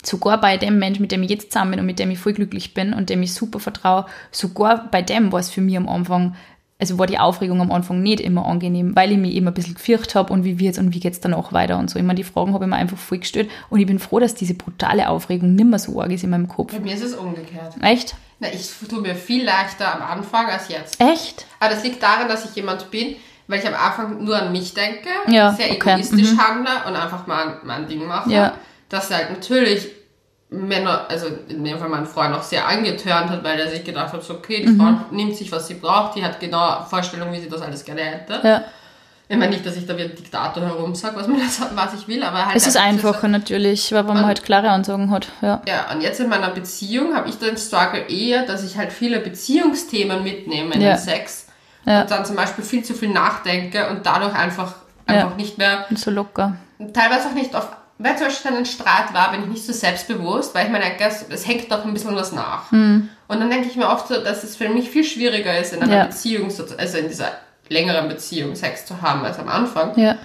[0.03, 2.33] sogar bei dem Mensch, mit dem ich jetzt zusammen bin und mit dem ich voll
[2.33, 5.89] glücklich bin und dem ich super vertraue, sogar bei dem war es für mich am
[5.89, 6.35] Anfang,
[6.79, 9.75] also war die Aufregung am Anfang nicht immer angenehm, weil ich mich eben ein bisschen
[9.75, 11.97] gefürchtet habe und wie wird's und wie geht's danach weiter und so.
[11.99, 14.53] Meine, die Fragen habe ich mir einfach voll gestellt und ich bin froh, dass diese
[14.53, 16.73] brutale Aufregung nicht mehr so arg ist in meinem Kopf.
[16.73, 17.75] Bei mir ist es umgekehrt.
[17.81, 18.15] Echt?
[18.43, 20.99] Na, ich tue mir viel leichter am Anfang als jetzt.
[20.99, 21.45] Echt?
[21.61, 23.15] Aber das liegt daran, dass ich jemand bin,
[23.47, 27.25] weil ich am Anfang nur an mich denke, Ja, sehr okay, egoistisch handle und einfach
[27.25, 28.29] mal mein Ding mache.
[28.29, 28.53] Ja.
[28.89, 29.87] Dass halt natürlich
[30.49, 34.11] Männer, also in dem Fall mein Freund auch sehr angetörnt hat, weil er sich gedacht
[34.11, 34.77] hat, so, okay, die Mhm.
[34.79, 38.01] Frau nimmt sich, was sie braucht, die hat genau Vorstellung, wie sie das alles gerne
[38.01, 38.39] hätte.
[38.45, 38.63] Ja.
[39.33, 41.39] Ich meine nicht, dass ich da wie ein Diktator herumsag, was, man
[41.75, 42.55] was ich will, aber halt...
[42.55, 45.27] Es ist einfach einfacher natürlich, weil man Und- halt klare Ansagen hat.
[45.41, 45.61] Ja.
[45.67, 49.19] ja, und jetzt in meiner Beziehung habe ich den Struggle eher, dass ich halt viele
[49.19, 50.89] Beziehungsthemen mitnehme in Ja.
[50.95, 51.47] den Sex
[51.85, 52.01] Ja.
[52.01, 54.73] und dann zum Beispiel viel zu viel nachdenke und dadurch einfach,
[55.05, 55.35] einfach Ja.
[55.35, 56.55] nicht mehr, Und so locker.
[56.93, 57.67] teilweise auch nicht auf,
[57.97, 60.85] weil zum Beispiel dann ein Streit war, bin ich nicht so selbstbewusst, weil ich meine,
[60.99, 62.71] es, es hängt doch ein bisschen was nach.
[62.71, 63.09] Hm.
[63.27, 65.81] Und dann denke ich mir oft so, dass es für mich viel schwieriger ist, in
[65.81, 66.05] einer.
[66.05, 67.31] Beziehung, so- also in dieser
[67.69, 69.97] längeren Beziehung Sex zu haben als am Anfang.
[69.97, 70.17] Ja.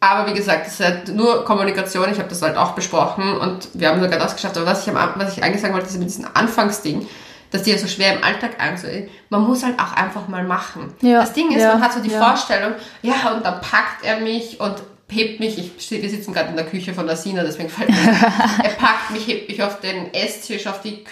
[0.00, 2.10] Aber wie gesagt, es ist halt nur Kommunikation.
[2.12, 4.56] Ich habe das halt auch besprochen und wir haben sogar das geschafft.
[4.56, 7.06] Aber was ich, am, was ich eigentlich sagen wollte, ist mit diesem Anfangsding,
[7.50, 9.08] dass die ja so schwer im Alltag anzunehmen.
[9.30, 10.92] Man muss halt auch einfach mal machen.
[11.00, 12.18] Ja, Das Ding ist, ja, man hat so die ja.
[12.18, 14.74] Vorstellung, ja, und dann packt er mich und
[15.08, 15.58] hebt mich.
[15.58, 17.96] Ich, wir sitzen gerade in der Küche von der Sina, deswegen fällt mir.
[18.62, 21.04] Er packt mich, hebt mich auf den Esstisch, auf die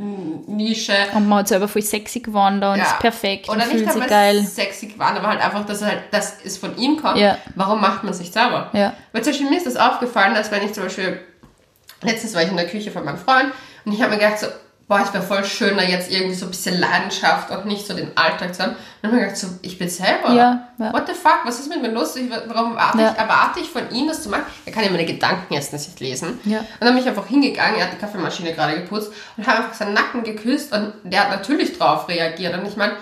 [0.00, 0.94] Küchennische.
[1.14, 2.84] Und man hat selber voll sexy gewandert und Ja.
[2.84, 4.42] ist perfekt Oder und nicht fühlt sich geil.
[4.44, 7.18] sexy geworden, aber halt einfach, dass, er halt, dass es von ihm kommt.
[7.18, 7.38] Ja.
[7.54, 8.70] Warum macht man es nicht selber?
[8.72, 8.94] Ja.
[9.12, 11.20] Weil zum Beispiel mir ist das aufgefallen, dass wenn ich zum Beispiel,
[12.02, 13.52] letztens war ich in der Küche von meinem Freund
[13.84, 14.46] und ich habe mir gedacht so,
[14.90, 18.10] boah, es wäre voll schöner jetzt irgendwie so ein bisschen Leidenschaft und nicht so den
[18.16, 18.72] Alltag zu haben.
[18.72, 20.32] Und dann habe ich gedacht so, ich bin selber.
[20.32, 20.92] Ja, ja.
[20.92, 22.16] What the fuck, was ist mit mir los?
[22.16, 23.12] Ich, warum erwarte, Ja.
[23.12, 24.42] ich, erwarte ich von ihm das zu machen?
[24.66, 26.40] Er kann ja meine Gedanken jetzt nicht lesen.
[26.44, 29.74] Und dann bin ich einfach hingegangen, er hat die Kaffeemaschine gerade geputzt und habe einfach
[29.74, 32.58] seinen Nacken geküsst und der hat natürlich drauf reagiert.
[32.58, 32.94] Und ich meine,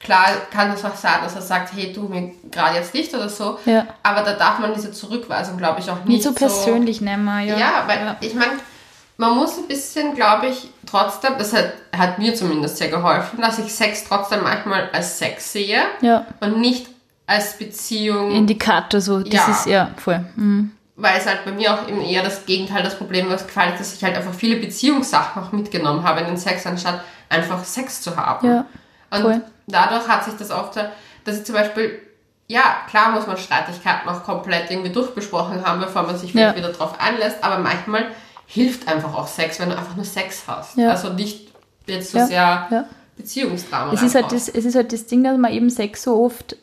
[0.00, 3.28] klar kann das auch sein, dass er sagt, hey, du mir gerade jetzt nicht oder
[3.28, 3.60] so.
[3.66, 3.86] Ja.
[4.02, 7.28] Aber da darf man diese Zurückweisung, glaube ich, auch nicht Nicht so persönlich nehmen.
[7.46, 8.16] Ja, Ja, weil ja.
[8.20, 8.50] ich meine,
[9.18, 13.58] man muss ein bisschen, glaube ich, trotzdem, das hat, hat mir zumindest sehr geholfen, dass
[13.58, 16.26] ich Sex trotzdem manchmal als Sex sehe ja.
[16.40, 16.86] und nicht
[17.26, 18.30] als Beziehung.
[18.32, 19.50] Indikator so, das Ja.
[19.50, 20.24] ist ja voll.
[20.36, 20.72] Mhm.
[20.98, 23.80] weil es halt bei mir auch eben eher das Gegenteil das Problem was gefallen ist,
[23.80, 28.00] dass ich halt einfach viele Beziehungssachen auch mitgenommen habe in den Sex, anstatt einfach Sex
[28.00, 28.46] zu haben.
[28.48, 28.64] Ja,
[29.10, 29.40] Und voll.
[29.66, 30.76] dadurch hat sich das oft,
[31.24, 32.00] dass ich zum Beispiel,
[32.46, 36.62] ja, klar muss man Streitigkeiten auch komplett irgendwie durchbesprochen haben, bevor man sich vielleicht Ja.
[36.62, 38.06] wieder drauf einlässt, aber manchmal
[38.46, 40.76] hilft einfach auch Sex, wenn du einfach nur Sex hast.
[40.76, 40.90] Ja.
[40.90, 41.52] Also nicht
[41.86, 42.88] jetzt so Ja, sehr ja.
[43.16, 43.92] Beziehungsdrama.
[43.92, 46.56] Es ist, halt das, es ist halt das Ding, dass man eben Sex so oft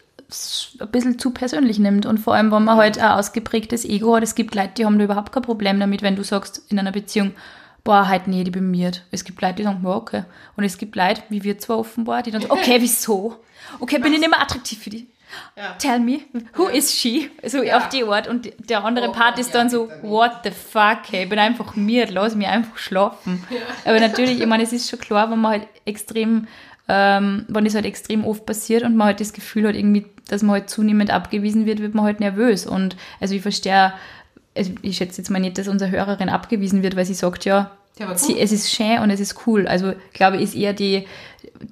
[0.79, 2.05] ein bisschen zu persönlich nimmt.
[2.05, 4.23] Und vor allem, wenn man halt ein ausgeprägtes Ego hat.
[4.23, 6.91] Es gibt Leute, die haben da überhaupt kein Problem damit, wenn du sagst in einer
[6.91, 7.33] Beziehung,
[7.83, 9.03] boah, halt nee, die bin miert.
[9.11, 10.23] Es gibt Leute, die sagen, ja, okay.
[10.55, 13.35] Und es gibt Leute, wie wir zwar offenbar, die dann so, okay, wieso?
[13.79, 15.07] Okay, bin ich nicht mehr attraktiv für die?
[15.55, 15.73] Ja.
[15.79, 16.21] Tell me,
[16.55, 17.29] who is she?
[17.45, 17.77] So Ja.
[17.77, 18.27] auf die Art.
[18.27, 21.39] Und der andere Oh Part ist ja, dann so, what the fuck, hey, ich bin
[21.39, 23.43] einfach miert, lass mich einfach schlafen.
[23.85, 26.47] Aber natürlich, ich meine, es ist schon klar, wenn man halt extrem,
[26.87, 30.41] ähm, wenn das halt extrem oft passiert und man halt das Gefühl hat, irgendwie, dass
[30.43, 32.65] man halt zunehmend abgewiesen wird, wird man halt nervös.
[32.65, 33.93] Und also ich verstehe,
[34.55, 37.71] also ich schätze jetzt mal nicht, dass unsere Hörerin abgewiesen wird, weil sie sagt, ja,
[37.99, 39.67] Aber sie, es ist schön und es ist cool.
[39.67, 41.08] Also ich glaube, ist eher die,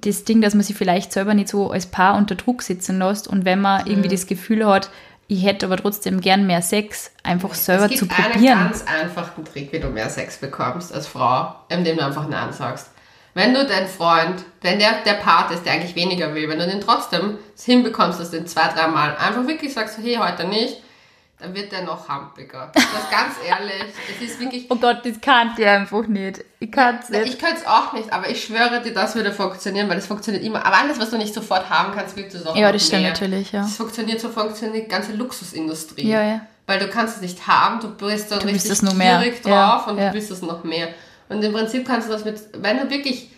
[0.02, 3.26] das Ding, dass man sich vielleicht selber nicht so als Paar unter Druck sitzen lässt
[3.28, 4.12] und wenn man irgendwie Mhm.
[4.12, 4.90] das Gefühl hat,
[5.28, 8.58] ich hätte aber trotzdem gern mehr Sex, einfach selber es zu gibt einen probieren.
[8.58, 12.90] ganz einfachen Trick, wie du mehr Sex bekommst als Frau, indem du einfach Nein sagst.
[13.34, 16.66] Wenn du deinen Freund, wenn der der Part ist, der eigentlich weniger will, wenn du
[16.66, 20.82] den trotzdem hinbekommst, dass du den zwei, drei Mal einfach wirklich sagst, hey, heute nicht,
[21.42, 22.70] dann wird der noch hampiger.
[22.72, 23.92] Das ist ganz ehrlich.
[24.16, 24.66] Es ist wirklich.
[24.70, 26.44] Oh Gott, das kann ich einfach nicht.
[26.60, 27.26] Ich kann es nicht.
[27.26, 30.44] Ich könnte es auch nicht, aber ich schwöre dir, das würde funktionieren, weil es funktioniert
[30.44, 30.64] immer.
[30.64, 33.02] Aber alles, was du nicht sofort haben kannst, willst du es auch Ja, das stimmt
[33.02, 33.10] mehr.
[33.10, 33.62] natürlich, ja.
[33.62, 36.08] Das funktioniert, so funktioniert die ganze Luxusindustrie.
[36.08, 36.40] Ja, ja.
[36.66, 39.18] Weil du kannst es nicht haben, du bist dann Du richtig es mehr.
[39.18, 40.08] gierig Ja, drauf und ja.
[40.08, 40.88] du willst es noch mehr.
[41.28, 43.30] Und im Prinzip kannst du das mit, wenn du wirklich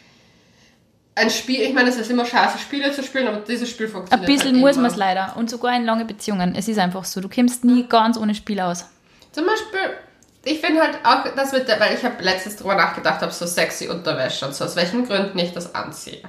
[1.16, 3.92] ein Spiel, ich meine, es ist immer scheiße, Spiele zu spielen, aber dieses Spiel Ein
[3.92, 5.36] funktioniert bisschen halt muss man es leider.
[5.36, 6.54] Und sogar in lange Beziehungen.
[6.56, 7.20] Es ist einfach so.
[7.20, 8.86] Du kommst nie ganz ohne Spiel aus.
[9.30, 9.96] Zum Beispiel,
[10.44, 13.46] ich finde halt auch, das mit der, weil ich habe letztens drüber nachgedacht, habe so
[13.46, 16.20] sexy Unterwäsche und so, aus welchen Gründen ich das anziehe.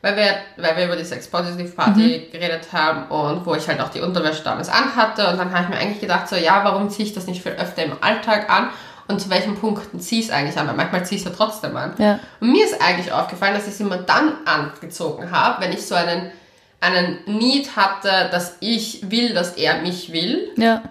[0.00, 3.80] Weil wir, weil wir über die Sex Positive Party geredet haben und wo ich halt
[3.80, 6.88] auch die Unterwäsche damals anhatte und dann habe ich mir eigentlich gedacht, so, ja, warum
[6.88, 8.70] ziehe ich das nicht viel öfter im Alltag an
[9.08, 11.34] und zu welchen Punkten ziehe ich es eigentlich an, weil manchmal ziehe ich es ja
[11.36, 11.94] trotzdem an.
[11.98, 12.20] Ja.
[12.40, 15.94] Und mir ist eigentlich aufgefallen, dass ich es immer dann angezogen habe, wenn ich so
[15.94, 16.30] einen,
[16.80, 20.50] einen Need hatte, dass ich will, dass er mich will.
[20.56, 20.82] Ja.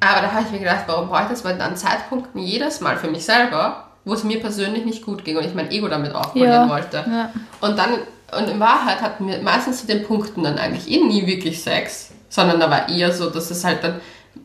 [0.00, 1.44] Aber da habe ich mir gedacht, warum brauche ich das?
[1.44, 5.36] Weil an Zeitpunkten jedes Mal für mich selber, wo es mir persönlich nicht gut ging
[5.36, 7.04] und ich mein Ego damit aufpolieren Ja, wollte.
[7.08, 7.30] ja.
[7.60, 7.90] Und dann,
[8.36, 12.10] und in Wahrheit hatten wir meistens zu den Punkten dann eigentlich eh nie wirklich Sex,
[12.30, 14.00] sondern da war eher so, dass es halt dann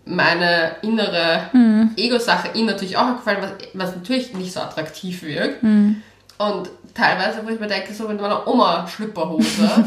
[0.06, 1.91] meine innere Mhm.
[1.98, 5.63] Ego-Sache ihm natürlich auch gefallen, was, was natürlich nicht so attraktiv wirkt.
[5.63, 6.02] Mhm.
[6.38, 9.69] Und teilweise, wo ich mir denke, so mit meiner Oma-Schlüpperhose,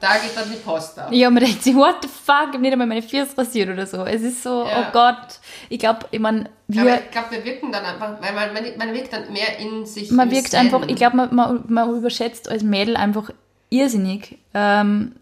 [0.00, 1.08] da geht dann die Post ab.
[1.10, 3.86] Ja, man denkt sich, what the fuck, ich hab nicht einmal meine Füße rasiert oder
[3.86, 4.04] so.
[4.04, 4.86] Es ist so, Ja.
[4.88, 5.40] oh Gott.
[5.68, 8.64] Ich glaube, ich meine, Aber wir, ich glaube, wir wirken dann einfach, weil man, man,
[8.78, 10.10] man wirkt dann mehr in sich.
[10.10, 10.60] man wirkt Zen.
[10.60, 13.30] einfach, ich glaube, man, man, man überschätzt als Mädel einfach
[13.70, 15.16] irrsinnig, ähm,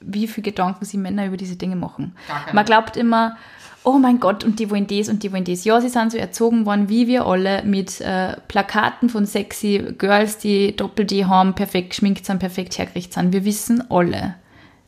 [0.00, 2.14] wie viel Gedanken sich Männer über diese Dinge machen.
[2.52, 3.36] Man glaubt immer,
[3.84, 5.64] oh mein Gott, und die wollen das und die wollen das.
[5.64, 10.38] Ja, sie sind so erzogen worden, wie wir alle, mit äh, Plakaten von sexy Girls,
[10.38, 13.32] die Doppel-D haben, perfekt geschminkt sind, perfekt hergerichtet sind.
[13.32, 14.34] Wir wissen alle,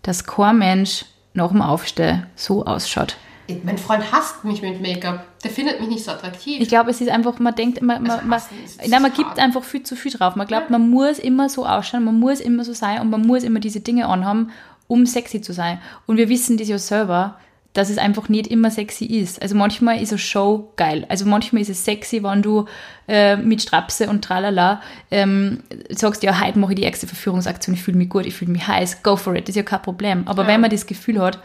[0.03, 1.05] dass kein Mensch
[1.35, 3.17] nach dem Aufstehen so ausschaut.
[3.63, 5.25] Mein Freund hasst mich mit Make-up.
[5.45, 6.61] Der findet mich nicht so attraktiv.
[6.61, 8.41] Ich glaube, es ist einfach, man denkt, man, man, Also man,
[8.89, 10.35] nein, man gibt einfach viel zu viel drauf.
[10.35, 13.45] Man glaubt, man muss immer so ausschauen, man muss immer so sein und man muss
[13.45, 14.51] immer diese Dinge anhaben,
[14.89, 15.81] um sexy zu sein.
[16.07, 17.39] Und wir wissen das ja selber,
[17.73, 19.43] dass es einfach nicht immer sexy ist.
[19.43, 21.05] Also manchmal ist eine Show geil.
[21.11, 22.65] Also manchmal ist es sexy, wenn du
[23.07, 27.83] äh, mit Strapse und tralala ähm, sagst, ja, heute mache ich die erste Verführungsaktion, ich
[27.83, 30.23] fühle mich gut, ich fühle mich heiß, go for it, das ist ja kein Problem.
[30.27, 30.49] Aber Ja.
[30.49, 31.39] wenn man das Gefühl hat,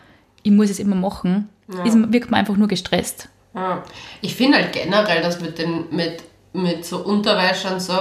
[0.44, 1.50] ich muss es immer machen,
[1.86, 3.28] ist, wirkt man einfach nur gestresst.
[3.54, 3.84] Ja.
[4.22, 6.24] Ich finde halt generell das mit den mit,
[6.54, 7.94] mit so Unterwäsche und so.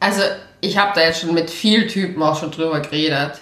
[0.00, 0.22] Also,
[0.60, 3.40] ich habe da jetzt schon mit vielen Typen auch schon drüber geredet.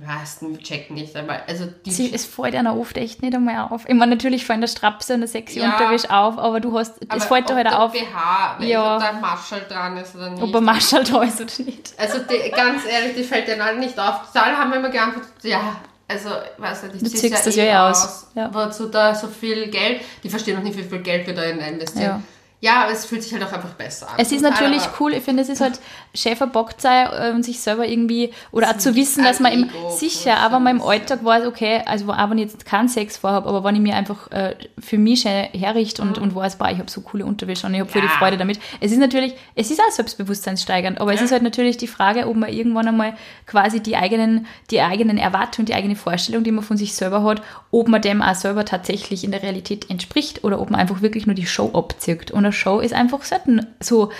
[0.00, 1.42] Meisten checken nicht einmal.
[1.48, 3.88] Also, die es fällt einer oft echt nicht einmal auf.
[3.88, 5.72] Ich meine, natürlich fallen der Strapse und der sexy Ja.
[5.72, 8.94] Unterwäsche auf, aber du hast, es aber fällt dir halt auf, BH, wenn Ja.
[8.96, 10.42] ob da ein Marschall dran ist oder nicht.
[10.42, 11.94] ob er Marschall da ist oder nicht.
[11.98, 14.20] Also die, ganz ehrlich, die fällt allen nicht auf.
[14.32, 17.66] Die alle haben immer geantwortet, ja, also, weiß nicht, ich Du zieh's ziehst das eh
[17.66, 18.28] ja eh aus.
[18.34, 18.54] Ja.
[18.54, 21.58] Wozu da so viel Geld, die verstehen noch nicht, wie viel Geld wir da in
[21.58, 22.02] investieren.
[22.04, 22.22] Ja.
[22.60, 24.14] Ja, aber es fühlt sich halt auch einfach besser an.
[24.18, 25.78] Es ist natürlich aber- cool, ich finde, es ist halt
[26.14, 29.70] Schäfer Bock sein äh, und sich selber irgendwie, oder auch zu wissen, dass man im,
[29.96, 33.48] sicher, aber man im Alltag weiß, okay, also auch wenn ich jetzt keinen Sex vorhabe,
[33.48, 36.78] aber wenn ich mir einfach äh, für mich schön herrichte und, und weiß, boah, ich
[36.78, 38.08] habe so coole Unterwäsche und ich habe Ja.
[38.18, 38.58] Freude damit.
[38.80, 41.26] Es ist natürlich, es ist auch selbstbewusstseinssteigernd, aber es Ja.
[41.26, 43.14] ist halt natürlich die Frage, ob man irgendwann einmal
[43.46, 47.40] quasi die eigenen, die eigenen Erwartungen, die eigene Vorstellung, die man von sich selber hat,
[47.70, 51.26] ob man dem auch selber tatsächlich in der Realität entspricht oder ob man einfach wirklich
[51.26, 52.30] nur die Show abzirkt.
[52.30, 54.10] Und eine Show ist einfach selten so,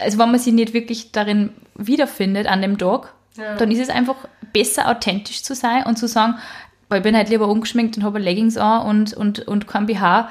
[0.00, 3.56] also wenn man sich nicht wirklich darin wiederfindet an dem Tag, Ja.
[3.56, 4.16] dann ist es einfach
[4.52, 6.34] besser, authentisch zu sein und zu sagen,
[6.88, 10.28] boah, ich bin halt lieber ungeschminkt und habe Leggings an und, und, und kein BH.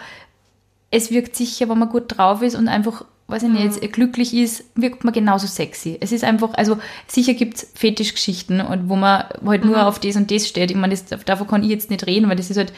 [0.91, 4.33] Es wirkt sicher, wenn man gut drauf ist und einfach, weiß ich nicht, jetzt glücklich
[4.33, 5.97] ist, wirkt man genauso sexy.
[6.01, 10.17] Es ist einfach, also sicher gibt es Fetischgeschichten und wo man halt nur auf das
[10.17, 10.69] und das steht.
[10.69, 12.73] Ich meine, das, davon kann ich jetzt nicht reden, weil das ist halt,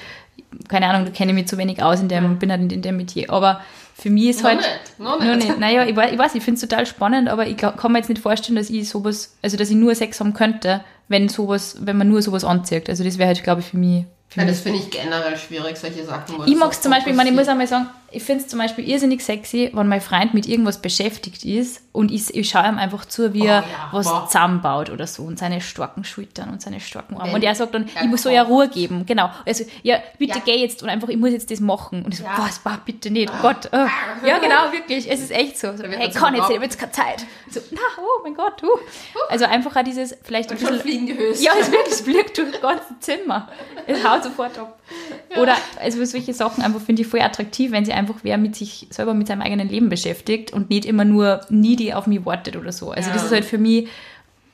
[0.70, 2.82] keine Ahnung, da kenne ich mich zu wenig aus in dem, bin halt nicht in
[2.84, 3.32] dem Metier.
[3.32, 3.62] Aber
[4.04, 4.58] für mich ist Noch halt.
[4.60, 5.48] nicht, noch Noch nicht.
[5.48, 5.60] nicht.
[5.60, 8.10] Naja, ich weiß, ich, weiß, ich finde es total spannend, aber ich kann mir jetzt
[8.10, 11.96] nicht vorstellen, dass ich sowas, also dass ich nur Sex haben könnte, wenn sowas, wenn
[11.98, 12.90] man nur sowas anzieht.
[12.90, 14.04] Also das wäre halt, glaube ich, für mich.
[14.28, 14.56] Für Ja, mich.
[14.56, 16.36] das finde ich generell schwierig, solche Sachen.
[16.46, 18.60] Ich mag es zum Beispiel, ich, meine, ich muss einmal sagen, ich finde es zum
[18.60, 22.78] Beispiel irrsinnig sexy, wenn mein Freund mit irgendwas beschäftigt ist und ich, ich schaue ihm
[22.78, 24.26] einfach zu, wie Oh er ja, was boah.
[24.28, 27.28] zusammenbaut oder so und seine starken Schultern und seine starken Arme.
[27.30, 28.44] Wenn Und er sagt dann, ich muss so ja.
[28.44, 29.06] Ruhe geben.
[29.06, 29.30] Genau.
[29.46, 30.44] Also, ja, bitte Ja.
[30.46, 32.04] geh jetzt und einfach, ich muss jetzt das machen.
[32.04, 32.36] Und ich so, Ja.
[32.38, 33.70] was, bah, bitte nicht, oh Gott.
[33.72, 33.78] Oh.
[34.26, 35.10] Ja, genau, wirklich.
[35.12, 35.76] Es ist echt so.
[35.76, 37.26] so hey, kann jetzt, ich habe jetzt keine Zeit.
[37.50, 38.64] So, na, oh mein Gott.
[38.64, 38.68] Uh.
[39.30, 41.44] Also einfach auch dieses, vielleicht ein Und schon bisschen fliegen die Höchst.
[41.44, 43.50] ja, es wirklich, es fliegt durch das ganze Zimmer.
[43.88, 44.80] Es haut sofort ab.
[45.38, 48.88] Oder also solche Sachen einfach finde ich voll attraktiv, wenn sie einfach wer mit sich
[48.90, 52.72] selber mit seinem eigenen Leben beschäftigt und nicht immer nur needy auf mich wartet oder
[52.72, 52.92] so.
[52.92, 53.14] Also Ja.
[53.16, 53.88] das ist halt für mich,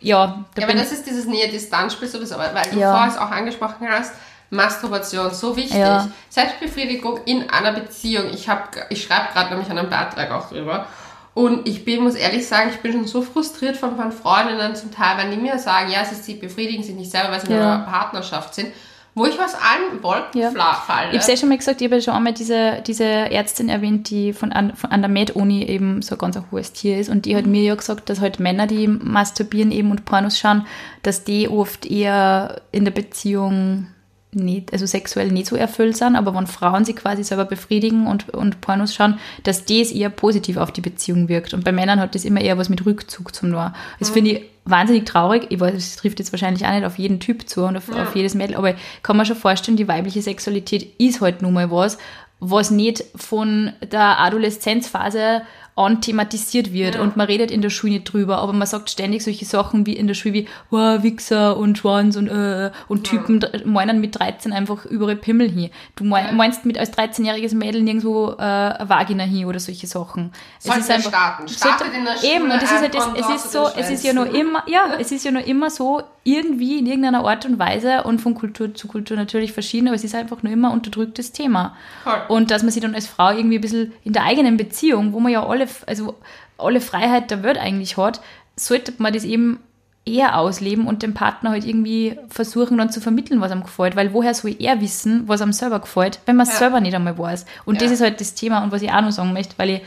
[0.02, 2.91] ja, da Ja, aber das ist dieses Nähe-Distanz-Spiel sowieso, weil du Ja.
[2.93, 4.14] vorher es auch angesprochen hast,
[4.52, 5.78] Masturbation so wichtig.
[5.78, 6.10] Ja.
[6.30, 8.26] Selbstbefriedigung in einer Beziehung.
[8.34, 10.88] Ich, hab- ich schreibe gerade nämlich einen Beitrag auch drüber.
[11.36, 14.91] Und ich bin, muss ehrlich sagen, ich bin schon so frustriert von meinen Freundinnen zum
[14.91, 17.76] Teil, wenn die mir sagen, ja, sie, befriedigen sich nicht selber, weil sie in Ja.
[17.76, 18.70] einer Partnerschaft sind,
[19.16, 20.51] wo ich aus allen Wolken Ja.
[20.51, 21.07] falle.
[21.07, 23.68] Ich habe es ja schon mal gesagt, ich habe ja schon einmal diese, diese Ärztin
[23.70, 26.97] erwähnt, die von an, von an der Med-Uni eben so ein ganz ein hohes Tier
[26.99, 27.10] ist.
[27.10, 30.66] Und die hat mir ja gesagt, dass halt Männer, die masturbieren eben und Pornos schauen,
[31.03, 33.88] dass die oft eher in der Beziehung
[34.32, 38.30] nicht, also sexuell nicht so erfüllt sind, aber wenn Frauen sich quasi selber befriedigen und,
[38.30, 41.53] und Pornos schauen, dass das eher positiv auf die Beziehung wirkt.
[41.53, 43.71] Und bei Männern hat das immer eher was mit Rückzug zum tun.
[43.99, 45.47] Das finde ich wahnsinnig traurig.
[45.49, 48.03] Ich weiß, es trifft jetzt wahrscheinlich auch nicht auf jeden Typ zu und auf, Ja.
[48.03, 51.53] auf jedes Mädel, aber ich kann mir schon vorstellen, die weibliche Sexualität ist halt nun
[51.53, 51.97] mal was,
[52.39, 55.41] was nicht von der Adoleszenzphase
[55.80, 57.01] an thematisiert wird Ja.
[57.01, 59.93] und man redet in der Schule nicht drüber, aber man sagt ständig solche Sachen wie
[59.93, 63.49] in der Schule wie wow, Wichser und Schwanz und äh, und Typen ja.
[63.65, 65.69] meinen mit 13 einfach überall Pimmel hin.
[65.95, 70.32] Du meinst mit als 13-jähriges Mädel nirgendwo äh, Vagina hin oder solche Sachen.
[70.59, 71.47] Sollten wir starten.
[71.47, 74.03] Startet in der Schule Eben, und das ist halt es Porno ist so, es ist
[74.03, 77.57] ja nur immer, ja, es ist ja nur immer so, irgendwie in irgendeiner Art und
[77.59, 80.73] Weise und von Kultur zu Kultur natürlich verschieden, aber es ist einfach nur immer ein
[80.73, 81.75] unterdrücktes Thema.
[82.03, 82.21] Voll.
[82.27, 85.19] Und dass man sich dann als Frau irgendwie ein bisschen in der eigenen Beziehung, wo
[85.19, 86.15] man ja alle, also
[86.57, 88.22] alle Freiheit der Welt eigentlich hat,
[88.55, 89.59] sollte man das eben
[90.05, 93.95] eher ausleben und dem Partner halt irgendwie versuchen dann zu vermitteln, was ihm gefällt.
[93.95, 96.59] Weil woher soll er wissen, was ihm selber gefällt, wenn man es Ja.
[96.59, 97.45] selber nicht einmal weiß.
[97.65, 97.82] Und Ja.
[97.84, 99.82] das ist halt das Thema und was ich auch noch sagen möchte, weil ich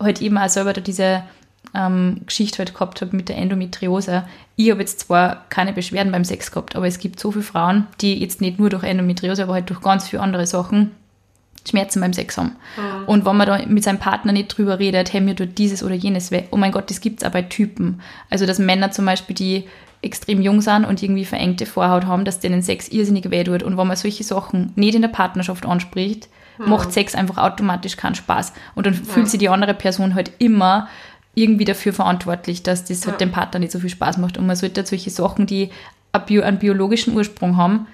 [0.00, 1.22] halt eben auch selber da diese
[1.74, 4.24] ähm, Geschichte halt gehabt habe mit der Endometriose.
[4.54, 7.86] Ich habe jetzt zwar keine Beschwerden beim Sex gehabt, aber es gibt so viele Frauen,
[8.00, 10.92] die jetzt nicht nur durch Endometriose, aber halt durch ganz viele andere Sachen
[11.68, 12.56] Schmerzen beim Sex haben.
[13.06, 15.94] Und wenn man da mit seinem Partner nicht drüber redet, hey, mir tut dieses oder
[15.94, 18.00] jenes weh, oh mein Gott, das gibt es auch bei Typen.
[18.30, 19.64] Also, dass Männer zum Beispiel, die
[20.02, 23.62] extrem jung sind und irgendwie verengte Vorhaut haben, dass denen Sex irrsinnig weh tut.
[23.62, 28.14] Und wenn man solche Sachen nicht in der Partnerschaft anspricht, macht Sex einfach automatisch keinen
[28.14, 28.52] Spaß.
[28.74, 30.88] Und dann fühlt sich die andere Person halt immer
[31.34, 34.38] irgendwie dafür verantwortlich, dass das halt dem Partner nicht so viel Spaß macht.
[34.38, 35.70] Und man sollte halt solche Sachen, die
[36.12, 37.86] einen biologischen Ursprung haben,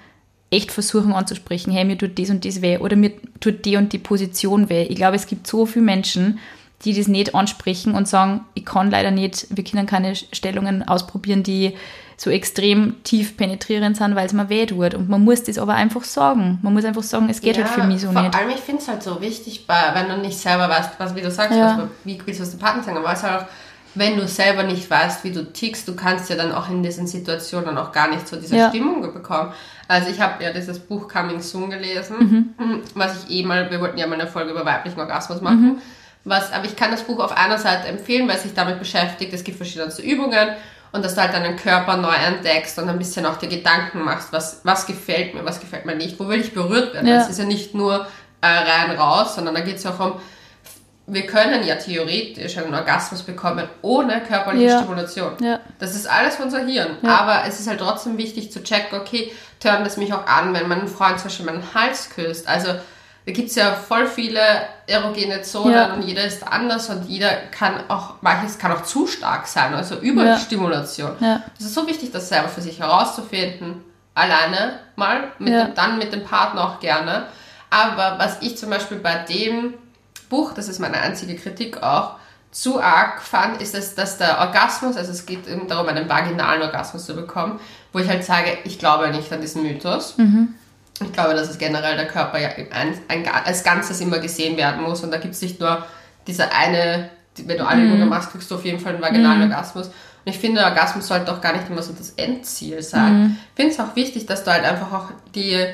[0.53, 3.91] echt versuchen anzusprechen, hey, mir tut das und das weh oder mir tut die und
[3.93, 4.83] die Position weh.
[4.83, 6.39] Ich glaube, es gibt so viele Menschen,
[6.85, 11.41] die das nicht ansprechen und sagen, ich kann leider nicht, wir können keine Stellungen ausprobieren,
[11.43, 11.73] die
[12.17, 14.93] so extrem tief penetrierend sind, weil es mir weh tut.
[14.93, 16.59] Und man muss das aber einfach sagen.
[16.61, 18.35] Man muss einfach sagen, es geht halt für mich so vor nicht.
[18.35, 21.31] allem, ich finde es halt so wichtig, wenn du nicht selber weißt, was, wie du
[21.31, 21.77] sagst, Ja.
[21.79, 23.47] was, wie willst du es dem Partner sagen, aber es ist halt auch,
[23.95, 27.07] wenn du selber nicht weißt, wie du tickst, du kannst ja dann auch in diesen
[27.07, 28.69] Situationen auch gar nicht so diese Ja.
[28.69, 29.51] Stimmung bekommen.
[29.87, 32.81] Also ich habe ja dieses Buch Coming Soon gelesen, Mhm.
[32.95, 35.63] was ich eh mal, wir wollten ja mal eine Folge über weiblichen Orgasmus machen.
[35.63, 35.77] Mhm.
[36.25, 39.33] Was, aber ich kann das Buch auf einer Seite empfehlen, weil es sich damit beschäftigt.
[39.33, 40.49] Es gibt verschiedenste Übungen
[40.93, 44.31] und dass du halt deinen Körper neu entdeckst und ein bisschen auch dir Gedanken machst,
[44.31, 47.07] was, was gefällt mir, was gefällt mir nicht, wo will ich berührt werden.
[47.07, 47.21] Ja.
[47.21, 48.07] Es ist ja nicht nur
[48.41, 50.13] äh, rein raus, sondern da geht es ja auch um,
[51.05, 54.79] wir können ja theoretisch einen Orgasmus bekommen ohne körperliche Ja.
[54.79, 55.33] Stimulation.
[55.41, 55.59] Ja.
[55.79, 56.97] Das ist alles unser Hirn.
[57.01, 57.17] Ja.
[57.17, 60.67] Aber es ist halt trotzdem wichtig zu checken, okay, turnt es mich auch an, wenn
[60.67, 62.47] mein Freund zum Beispiel meinen Hals küsst.
[62.47, 62.69] Also
[63.25, 64.39] da gibt es ja voll viele
[64.87, 69.47] erogene Zonen und jeder ist anders und jeder kann auch, manches kann auch zu stark
[69.47, 71.15] sein, also Überstimulation.
[71.19, 71.41] Ja.
[71.57, 73.83] Es ist so wichtig, das selber für sich herauszufinden.
[74.15, 77.27] Alleine mal, mit dem, dann mit dem Partner auch gerne.
[77.69, 79.73] Aber was ich zum Beispiel bei dem
[80.33, 82.15] Buch, das ist meine einzige Kritik auch,
[82.49, 86.63] zu arg fand, ist es, dass der Orgasmus, also es geht eben darum, einen vaginalen
[86.63, 87.59] Orgasmus zu bekommen,
[87.91, 90.15] wo ich halt sage, ich glaube nicht an diesen Mythos.
[91.03, 94.81] Ich glaube, dass es generell der Körper ja ein, ein, als Ganzes immer gesehen werden
[94.81, 95.85] muss und da gibt es nicht nur
[96.25, 99.87] diese eine, wenn du alle Übungen machst, kriegst du auf jeden Fall einen vaginalen Orgasmus.
[99.87, 103.37] Und ich finde, der Orgasmus sollte auch gar nicht immer so das Endziel sein.
[103.49, 105.65] Ich finde es auch wichtig, dass du halt einfach auch die,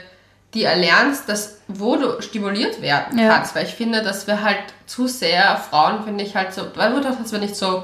[0.54, 3.34] die erlernst, dass, wo du stimuliert werden Ja.
[3.36, 6.92] kannst, weil ich finde, dass wir halt zu sehr, Frauen finde ich halt so, weil
[6.94, 7.84] du das wir nicht so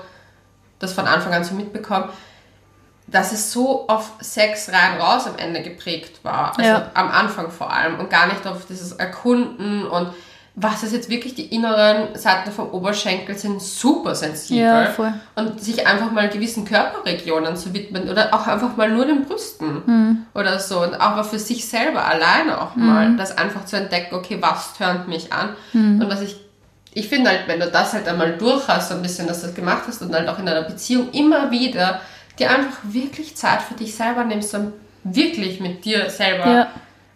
[0.80, 2.10] das von Anfang an so mitbekommen,
[3.08, 6.58] dass es so auf Sex rein raus am Ende geprägt war.
[6.58, 6.92] Also Ja.
[6.96, 10.10] am Anfang vor allem und gar nicht auf dieses Erkunden und
[10.58, 15.14] was ist jetzt wirklich die inneren Seiten vom Oberschenkel sind super sensibel Ja, voll.
[15.36, 19.82] und sich einfach mal gewissen Körperregionen zu widmen oder auch einfach mal nur den Brüsten
[19.86, 20.26] Mhm.
[20.34, 24.16] oder so und auch mal für sich selber alleine auch mal das einfach zu entdecken,
[24.16, 26.02] okay, was tönt mich an Mhm.
[26.02, 26.38] und was ich
[26.98, 29.48] ich finde halt, wenn du das halt einmal durch hast, so ein bisschen, dass du
[29.48, 32.00] das gemacht hast und halt auch in einer Beziehung immer wieder
[32.40, 34.72] dir einfach wirklich Zeit für dich selber nimmst und
[35.04, 36.68] wirklich mit dir selber, Ja.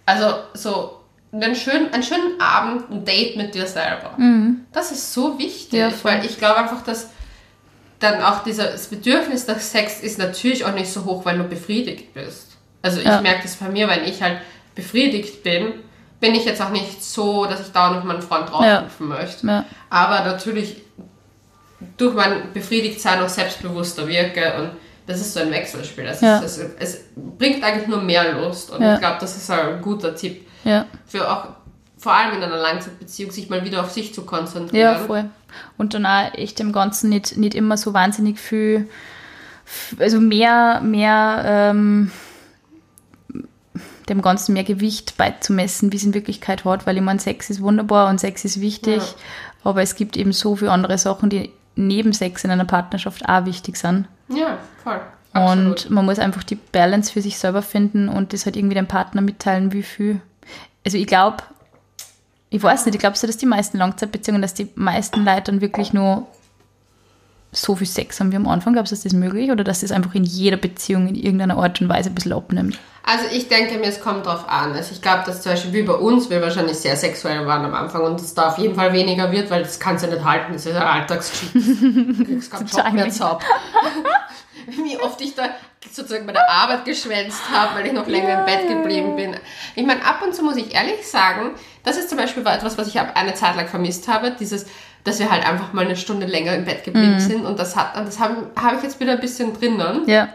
[0.05, 0.98] also so
[1.31, 4.17] einen schönen, einen schönen Abend, ein Date mit dir selber.
[4.73, 5.79] Das ist so wichtig, Mhm.
[5.79, 7.09] Ja, weil ich glaube einfach, dass
[7.99, 12.13] dann auch dieses Bedürfnis nach Sex ist natürlich auch nicht so hoch, weil du befriedigt
[12.13, 12.57] bist.
[12.81, 13.21] Also ich Ja.
[13.21, 14.39] merke das bei mir, wenn ich halt
[14.73, 15.73] befriedigt bin,
[16.21, 19.45] bin ich jetzt auch nicht so, dass ich dauernd auf meinen Freund draufrufen möchte.
[19.47, 19.65] Ja.
[19.89, 20.81] Aber natürlich
[21.97, 24.71] durch mein Befriedigtsein auch selbstbewusster wirke und
[25.07, 26.05] das ist so ein Wechselspiel.
[26.05, 26.39] Das Ja.
[26.39, 26.99] ist, es, es
[27.37, 30.85] bringt eigentlich nur mehr Lust und ich glaube, das ist ein guter Tipp Ja.
[31.07, 31.47] für auch
[31.97, 34.93] vor allem in einer Langzeitbeziehung sich mal wieder auf sich zu konzentrieren.
[34.93, 35.25] Ja, voll.
[35.77, 38.87] Und dann auch echt dem Ganzen nicht, nicht immer so wahnsinnig viel,
[39.99, 42.11] also mehr, mehr, ähm,
[44.07, 47.61] dem Ganzen mehr Gewicht beizumessen, wie es in Wirklichkeit hat, weil ich meine, Sex ist
[47.61, 49.69] wunderbar und Sex ist wichtig, Ja.
[49.69, 53.45] aber es gibt eben so viele andere Sachen, die neben Sex in einer Partnerschaft auch
[53.45, 54.07] wichtig sind.
[54.29, 54.99] Ja, voll.
[55.33, 55.85] Absolut.
[55.85, 58.87] Und man muss einfach die Balance für sich selber finden und das halt irgendwie dem
[58.87, 60.21] Partner mitteilen, wie viel.
[60.85, 61.37] Also ich glaube,
[62.49, 65.61] ich weiß nicht, ich glaube so, dass die meisten Langzeitbeziehungen, dass die meisten Leute dann
[65.61, 66.27] wirklich nur
[67.51, 68.73] so viel Sex haben wie am Anfang.
[68.73, 69.51] Glaubst du, ist das möglich?
[69.51, 72.77] Oder dass das einfach in jeder Beziehung in irgendeiner Art und Weise ein bisschen abnimmt?
[73.03, 74.73] Also ich denke mir, es kommt drauf an.
[74.73, 77.73] Also ich glaube, dass zum Beispiel wie bei uns wir wahrscheinlich sehr sexuell waren am
[77.73, 80.25] Anfang und es da auf jeden Fall weniger wird, weil das kannst du ja nicht
[80.25, 81.59] halten, das ist ja Alltagsgeschichte.
[81.59, 83.07] Du kriegst keinen Job mehr.
[84.83, 85.49] Wie oft ich da
[85.91, 89.35] sozusagen bei der Arbeit geschwänzt habe, weil ich noch länger im Bett geblieben bin.
[89.75, 91.51] Ich meine, ab und zu muss ich ehrlich sagen,
[91.83, 94.65] das ist zum Beispiel etwas, was ich eine Zeit lang vermisst habe, dieses,
[95.03, 97.95] dass wir halt einfach mal eine Stunde länger im Bett geblieben sind und das hat,
[97.95, 100.03] das habe habe ich jetzt wieder ein bisschen drinnen.
[100.07, 100.29] Ja.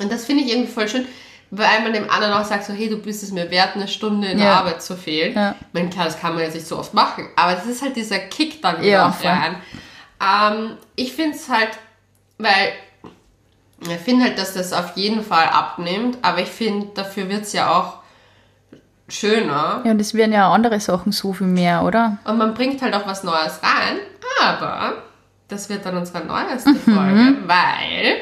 [0.00, 1.06] Und das finde ich irgendwie voll schön,
[1.52, 4.28] weil man dem anderen auch sagt, so, hey, du bist es mir wert, eine Stunde
[4.28, 4.54] in der Ja.
[4.58, 5.34] Arbeit zu fehlen.
[5.34, 5.54] Ja.
[5.60, 7.94] Ich meine, klar, das kann man jetzt nicht so oft machen, aber das ist halt
[7.94, 9.56] dieser Kick dann wieder Ja, rein.
[10.20, 11.70] Ähm, ich finde es halt,
[12.38, 12.72] weil
[13.82, 17.52] ich finde halt, dass das auf jeden Fall abnimmt, aber ich finde, dafür wird es
[17.52, 17.94] ja auch
[19.08, 19.82] schöner.
[19.84, 22.18] Ja, und es werden ja andere Sachen so viel mehr, oder?
[22.24, 23.98] und man bringt halt auch was Neues rein,
[24.42, 24.94] aber
[25.48, 28.18] das wird dann unsere neueste Folge, weil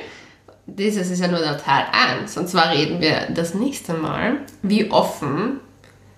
[0.66, 1.84] dieses ist ja nur der Teil
[2.20, 5.61] 1 und zwar reden wir das nächste Mal, wie offen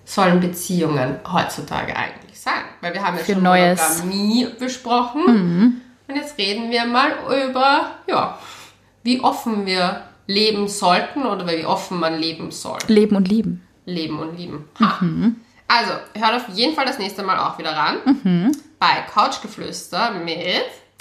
[0.05, 3.99] sollen Beziehungen heutzutage eigentlich sein, weil wir haben ja Für schon Neues.
[3.99, 5.81] Monogamie besprochen.
[6.07, 7.11] Und jetzt reden wir mal
[7.47, 8.37] über, ja,
[9.03, 12.77] wie offen wir leben sollten oder wie offen man leben soll.
[12.87, 13.65] Leben und lieben.
[13.85, 14.69] Leben und lieben.
[14.79, 14.99] Ha.
[15.67, 18.51] Also, hört auf jeden Fall das nächste Mal auch wieder ran.
[18.79, 20.37] Bei Couchgeflüster mit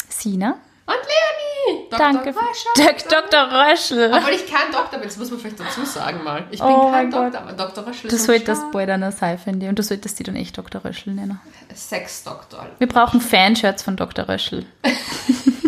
[0.09, 0.57] Sina?
[0.86, 1.86] und Leonie.
[1.90, 1.98] Dr.
[1.98, 2.28] Danke.
[2.30, 2.70] Röscher.
[2.76, 3.40] Dok- Dr.
[3.53, 4.12] Röschel.
[4.12, 6.44] Obwohl ich kein Doktor bin, das muss man vielleicht dazu sagen mal.
[6.51, 7.26] Ich bin Oh kein Gott.
[7.34, 7.86] Doktor, aber Dr.
[7.86, 10.34] Röschel Du ist solltest ein bald eine Seife in dir und du solltest die dann
[10.36, 10.84] echt Dr.
[10.84, 11.38] Röschel nennen.
[11.74, 12.66] Sexdoktor.
[12.78, 14.28] Wir brauchen Fanshirts von Dr.
[14.28, 14.64] Röschel.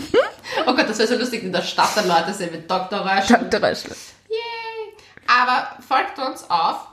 [0.67, 3.01] Oh Gott, das wäre so lustig, in der Stadt dann Leute sehen mit Dr.
[3.01, 3.39] Röschel.
[3.51, 3.69] Dr.
[3.69, 3.93] Röschel.
[4.29, 4.95] Yay.
[5.27, 6.89] Aber folgt uns auf.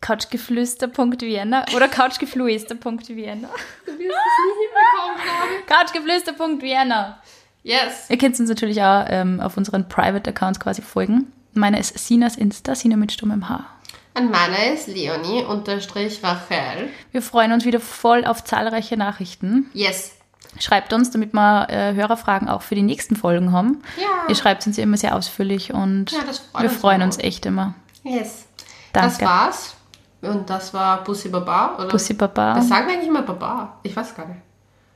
[0.00, 3.48] Couchgeflüster.vienna oder couchgeflüster.vienna.
[3.86, 5.66] Du wirst es nie hinbekommen.
[5.66, 7.22] Couchgeflüster.vienna.
[7.62, 8.10] Yes.
[8.10, 11.32] Ihr könnt uns natürlich auch ähm, auf unseren Private Accounts quasi folgen.
[11.54, 13.66] Meiner ist Sinas Insta, Sina mit stummem Haar.
[14.14, 16.90] Und meiner ist Leonie unterstrich Rachel.
[17.12, 19.70] Wir freuen uns wieder voll auf zahlreiche Nachrichten.
[19.72, 20.12] Yes.
[20.58, 23.82] Schreibt uns, damit wir äh, Hörerfragen auch für die nächsten Folgen haben.
[24.00, 24.28] Ja.
[24.28, 27.46] Ihr schreibt uns ja immer sehr ausführlich und Ja, freut wir uns freuen uns echt
[27.46, 27.74] immer.
[28.04, 28.46] Yes.
[28.92, 29.18] Danke.
[29.18, 29.76] Das war's.
[30.20, 31.88] Und das war Bussi Baba, oder?
[31.88, 32.54] Bussi Baba.
[32.54, 33.78] Das sagen wir eigentlich immer Baba.
[33.82, 34.40] Ich weiß gar nicht.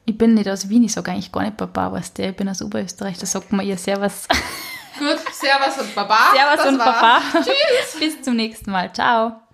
[0.04, 2.48] Ich bin nicht aus Wien, ich sage eigentlich gar nicht Baba, weißt du, ich bin
[2.48, 4.28] aus Oberösterreich, da sagt man ihr Servus.
[4.98, 6.16] Gut, Servus und Baba.
[6.32, 7.00] Servus Das und war's.
[7.00, 7.20] Baba.
[7.42, 7.98] Tschüss.
[7.98, 8.92] Bis zum nächsten Mal.
[8.92, 9.45] Ciao.